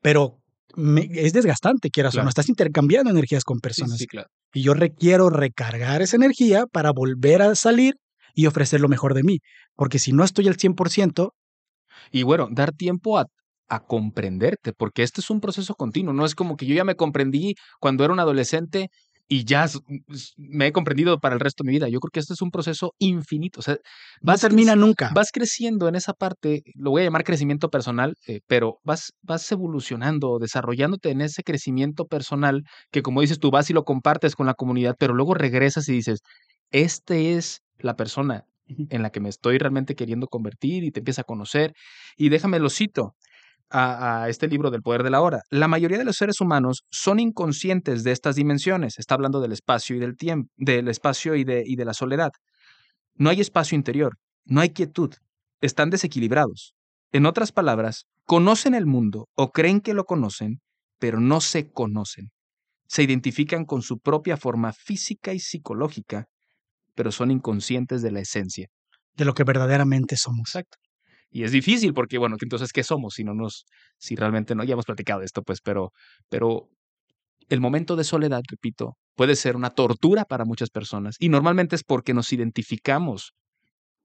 pero 0.00 0.37
me- 0.76 1.08
es 1.12 1.32
desgastante, 1.32 1.90
quieras 1.90 2.16
o 2.18 2.22
no, 2.22 2.28
estás 2.28 2.48
intercambiando 2.48 3.10
energías 3.10 3.44
con 3.44 3.56
sí, 3.58 3.60
personas 3.62 3.98
sí, 3.98 4.06
claro. 4.06 4.28
y 4.52 4.62
yo 4.62 4.74
requiero 4.74 5.30
recargar 5.30 6.02
esa 6.02 6.16
energía 6.16 6.66
para 6.66 6.92
volver 6.92 7.42
a 7.42 7.54
salir 7.54 7.94
y 8.34 8.46
ofrecer 8.46 8.80
lo 8.80 8.88
mejor 8.88 9.14
de 9.14 9.22
mí, 9.24 9.38
porque 9.74 9.98
si 9.98 10.12
no 10.12 10.24
estoy 10.24 10.48
al 10.48 10.56
100%, 10.56 11.34
Y 12.12 12.22
bueno, 12.22 12.48
dar 12.50 12.72
tiempo 12.72 13.18
a, 13.18 13.26
a 13.68 13.80
comprenderte, 13.86 14.72
porque 14.72 15.02
este 15.02 15.20
es 15.20 15.30
un 15.30 15.40
proceso 15.40 15.74
continuo, 15.74 16.12
no 16.14 16.24
es 16.24 16.34
como 16.34 16.56
que 16.56 16.66
yo 16.66 16.74
ya 16.74 16.84
me 16.84 16.96
comprendí 16.96 17.54
cuando 17.80 18.04
era 18.04 18.12
un 18.12 18.20
adolescente 18.20 18.88
y 19.28 19.44
ya 19.44 19.64
s- 19.64 19.78
me 20.36 20.68
he 20.68 20.72
comprendido 20.72 21.18
para 21.20 21.34
el 21.34 21.40
resto 21.40 21.62
de 21.64 21.68
mi 21.68 21.74
vida. 21.76 21.88
Yo 21.88 22.00
creo 22.00 22.10
que 22.10 22.20
este 22.20 22.32
es 22.34 22.42
un 22.42 22.50
proceso 22.50 22.94
infinito, 22.98 23.60
o 23.60 23.62
sea, 23.62 23.76
no 24.20 24.32
vas 24.32 24.40
termina 24.40 24.74
nunca. 24.76 25.12
vas 25.14 25.30
creciendo 25.32 25.88
en 25.88 25.94
esa 25.96 26.12
parte, 26.14 26.62
lo 26.74 26.90
voy 26.90 27.02
a 27.02 27.04
llamar 27.06 27.24
crecimiento 27.24 27.70
personal, 27.70 28.14
eh, 28.26 28.40
pero 28.46 28.78
vas, 28.84 29.12
vas 29.22 29.50
evolucionando, 29.52 30.38
desarrollándote 30.38 31.10
en 31.10 31.20
ese 31.20 31.42
crecimiento 31.42 32.06
personal 32.06 32.62
que 32.90 33.02
como 33.02 33.20
dices 33.20 33.38
tú 33.38 33.50
vas 33.50 33.70
y 33.70 33.74
lo 33.74 33.84
compartes 33.84 34.34
con 34.34 34.46
la 34.46 34.54
comunidad, 34.54 34.96
pero 34.98 35.14
luego 35.14 35.34
regresas 35.34 35.88
y 35.88 35.92
dices, 35.92 36.20
este 36.70 37.34
es 37.34 37.62
la 37.78 37.96
persona 37.96 38.44
en 38.90 39.02
la 39.02 39.10
que 39.10 39.20
me 39.20 39.28
estoy 39.30 39.58
realmente 39.58 39.94
queriendo 39.94 40.26
convertir 40.28 40.84
y 40.84 40.90
te 40.90 41.00
empieza 41.00 41.22
a 41.22 41.24
conocer. 41.24 41.72
Y 42.16 42.28
déjame 42.28 42.58
lo 42.58 42.68
cito 42.70 43.14
a, 43.70 44.22
a 44.24 44.28
este 44.28 44.48
libro 44.48 44.70
del 44.70 44.82
poder 44.82 45.02
de 45.02 45.10
la 45.10 45.20
hora. 45.20 45.42
La 45.50 45.68
mayoría 45.68 45.98
de 45.98 46.04
los 46.04 46.16
seres 46.16 46.40
humanos 46.40 46.84
son 46.90 47.20
inconscientes 47.20 48.04
de 48.04 48.12
estas 48.12 48.36
dimensiones. 48.36 48.98
Está 48.98 49.14
hablando 49.14 49.40
del 49.40 49.52
espacio 49.52 49.96
y 49.96 49.98
del 50.00 50.16
tiempo, 50.16 50.50
del 50.56 50.88
espacio 50.88 51.34
y 51.34 51.44
de, 51.44 51.62
y 51.66 51.76
de 51.76 51.84
la 51.84 51.94
soledad. 51.94 52.30
No 53.16 53.30
hay 53.30 53.40
espacio 53.40 53.76
interior, 53.76 54.16
no 54.44 54.60
hay 54.60 54.70
quietud, 54.70 55.12
están 55.60 55.90
desequilibrados. 55.90 56.74
En 57.12 57.26
otras 57.26 57.52
palabras, 57.52 58.04
conocen 58.24 58.74
el 58.74 58.86
mundo 58.86 59.28
o 59.34 59.50
creen 59.50 59.80
que 59.80 59.94
lo 59.94 60.04
conocen, 60.04 60.60
pero 60.98 61.20
no 61.20 61.40
se 61.40 61.70
conocen. 61.72 62.30
Se 62.86 63.02
identifican 63.02 63.64
con 63.64 63.82
su 63.82 63.98
propia 63.98 64.36
forma 64.36 64.72
física 64.72 65.32
y 65.34 65.40
psicológica, 65.40 66.26
pero 66.94 67.12
son 67.12 67.30
inconscientes 67.30 68.02
de 68.02 68.10
la 68.12 68.20
esencia. 68.20 68.68
de 69.16 69.24
lo 69.24 69.34
que 69.34 69.44
verdaderamente 69.44 70.16
somos. 70.16 70.54
Exacto. 70.54 70.78
Y 71.30 71.44
es 71.44 71.52
difícil 71.52 71.92
porque, 71.92 72.18
bueno, 72.18 72.36
entonces, 72.40 72.72
¿qué 72.72 72.82
somos? 72.82 73.14
Si 73.14 73.24
no 73.24 73.34
nos, 73.34 73.64
si 73.98 74.16
realmente 74.16 74.54
no, 74.54 74.64
ya 74.64 74.72
hemos 74.72 74.86
platicado 74.86 75.22
esto, 75.22 75.42
pues, 75.42 75.60
pero, 75.60 75.92
pero 76.28 76.68
el 77.48 77.60
momento 77.60 77.96
de 77.96 78.04
soledad, 78.04 78.42
repito, 78.48 78.96
puede 79.14 79.36
ser 79.36 79.56
una 79.56 79.70
tortura 79.70 80.24
para 80.24 80.44
muchas 80.44 80.70
personas. 80.70 81.16
Y 81.18 81.28
normalmente 81.28 81.76
es 81.76 81.84
porque 81.84 82.14
nos 82.14 82.32
identificamos 82.32 83.32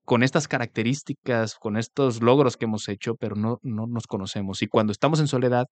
con 0.05 0.23
estas 0.23 0.47
características, 0.47 1.55
con 1.55 1.77
estos 1.77 2.21
logros 2.21 2.57
que 2.57 2.65
hemos 2.65 2.89
hecho, 2.89 3.15
pero 3.15 3.35
no, 3.35 3.59
no 3.61 3.87
nos 3.87 4.05
conocemos. 4.07 4.61
Y 4.61 4.67
cuando 4.67 4.91
estamos 4.91 5.19
en 5.19 5.27
soledad, 5.27 5.67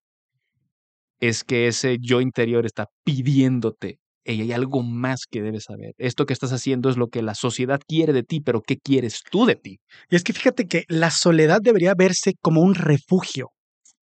es 1.19 1.43
que 1.43 1.67
ese 1.67 1.97
yo 1.99 2.21
interior 2.21 2.65
está 2.65 2.87
pidiéndote, 3.03 3.99
"Ey, 4.23 4.41
hay 4.41 4.51
algo 4.51 4.83
más 4.83 5.21
que 5.29 5.41
debes 5.41 5.65
saber. 5.65 5.93
Esto 5.97 6.25
que 6.25 6.33
estás 6.33 6.51
haciendo 6.53 6.89
es 6.89 6.97
lo 6.97 7.07
que 7.07 7.21
la 7.21 7.35
sociedad 7.35 7.79
quiere 7.87 8.13
de 8.13 8.23
ti, 8.23 8.39
pero 8.41 8.61
¿qué 8.61 8.77
quieres 8.77 9.21
tú 9.29 9.45
de 9.45 9.55
ti? 9.55 9.79
Y 10.09 10.15
es 10.15 10.23
que 10.23 10.33
fíjate 10.33 10.67
que 10.67 10.83
la 10.87 11.11
soledad 11.11 11.59
debería 11.61 11.93
verse 11.95 12.33
como 12.41 12.61
un 12.61 12.75
refugio, 12.75 13.49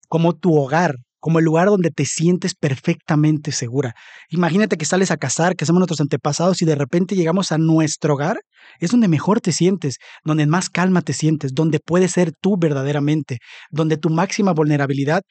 como 0.09 0.35
tu 0.35 0.57
hogar, 0.57 0.97
como 1.25 1.39
el 1.39 1.47
lugar 1.47 1.69
donde 1.69 1.91
te 1.91 2.05
sientes 2.05 2.55
perfectamente 2.55 3.51
segura. 3.51 3.95
Imagínate 4.29 4.77
que 4.77 4.85
sales 4.85 5.11
a 5.11 5.17
cazar, 5.17 5.57
que 5.57 5.65
somos 5.65 5.81
nuestros 5.81 6.03
antepasados 6.03 6.61
y 6.61 6.67
de 6.67 6.75
repente 6.75 7.17
llegamos 7.17 7.51
a 7.51 7.57
nuestro 7.57 8.13
hogar, 8.13 8.41
es 8.79 8.91
donde 8.91 9.09
mejor 9.09 9.41
te 9.41 9.51
sientes, 9.51 9.97
donde 10.23 10.47
más 10.47 10.69
calma 10.69 11.01
te 11.01 11.15
sientes, 11.15 11.55
donde 11.55 11.81
puedes 11.81 12.13
ser 12.13 12.33
tú 12.41 12.59
verdaderamente, 12.59 13.39
donde 13.71 13.97
tu 13.97 14.11
máxima 14.11 14.53
vulnerabilidad 14.53 15.23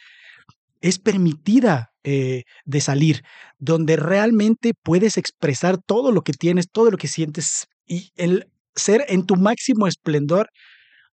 es 0.84 1.00
permitida 1.00 1.94
eh, 2.04 2.44
de 2.66 2.82
salir, 2.82 3.24
donde 3.58 3.96
realmente 3.96 4.74
puedes 4.84 5.18
expresar 5.18 5.78
todo 5.78 6.12
lo 6.12 6.24
que 6.24 6.34
tienes, 6.34 6.70
todo 6.70 6.92
lo 6.92 6.98
que 6.98 7.08
sientes 7.08 7.68
y 7.88 8.12
el 8.16 8.52
ser 8.76 9.06
en 9.08 9.26
tu 9.26 9.38
máximo 9.38 9.88
esplendor, 9.88 10.50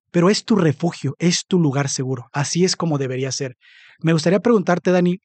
pero 0.10 0.32
es 0.32 0.44
tu 0.44 0.56
refugio, 0.56 1.14
es 1.20 1.46
tu 1.48 1.60
lugar 1.60 1.88
seguro. 1.88 2.26
Así 2.34 2.66
es 2.66 2.76
como 2.76 2.98
debería 2.98 3.32
ser. 3.32 3.58
Me 4.02 4.12
gustaría 4.12 4.40
preguntarte, 4.40 4.92
Dani, 4.92 5.20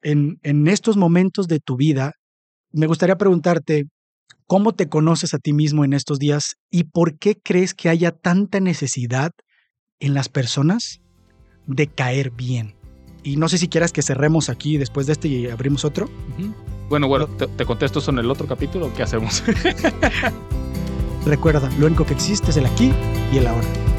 en, 0.00 0.38
en 0.42 0.66
estos 0.66 0.96
momentos 0.96 1.46
de 1.46 1.60
tu 1.60 1.76
vida, 1.76 2.14
me 2.72 2.86
gustaría 2.86 3.16
preguntarte, 3.16 3.84
¿cómo 4.46 4.72
te 4.72 4.88
conoces 4.88 5.34
a 5.34 5.38
ti 5.38 5.52
mismo 5.52 5.84
en 5.84 5.92
estos 5.92 6.18
días 6.18 6.54
y 6.70 6.84
por 6.84 7.18
qué 7.18 7.36
crees 7.36 7.74
que 7.74 7.90
haya 7.90 8.12
tanta 8.12 8.60
necesidad 8.60 9.32
en 9.98 10.14
las 10.14 10.30
personas 10.30 11.02
de 11.66 11.86
caer 11.86 12.30
bien? 12.30 12.79
Y 13.22 13.36
no 13.36 13.48
sé 13.48 13.58
si 13.58 13.68
quieras 13.68 13.92
que 13.92 14.02
cerremos 14.02 14.48
aquí 14.48 14.78
después 14.78 15.06
de 15.06 15.12
este 15.12 15.28
y 15.28 15.48
abrimos 15.48 15.84
otro. 15.84 16.08
Bueno, 16.88 17.08
bueno, 17.08 17.26
te, 17.26 17.46
te 17.46 17.64
contesto 17.64 17.98
eso 17.98 18.10
en 18.10 18.18
el 18.18 18.30
otro 18.30 18.46
capítulo. 18.46 18.92
¿Qué 18.94 19.02
hacemos? 19.02 19.42
Recuerda, 21.26 21.70
lo 21.78 21.86
único 21.86 22.06
que 22.06 22.14
existe 22.14 22.50
es 22.50 22.56
el 22.56 22.66
aquí 22.66 22.92
y 23.32 23.36
el 23.36 23.46
ahora. 23.46 23.89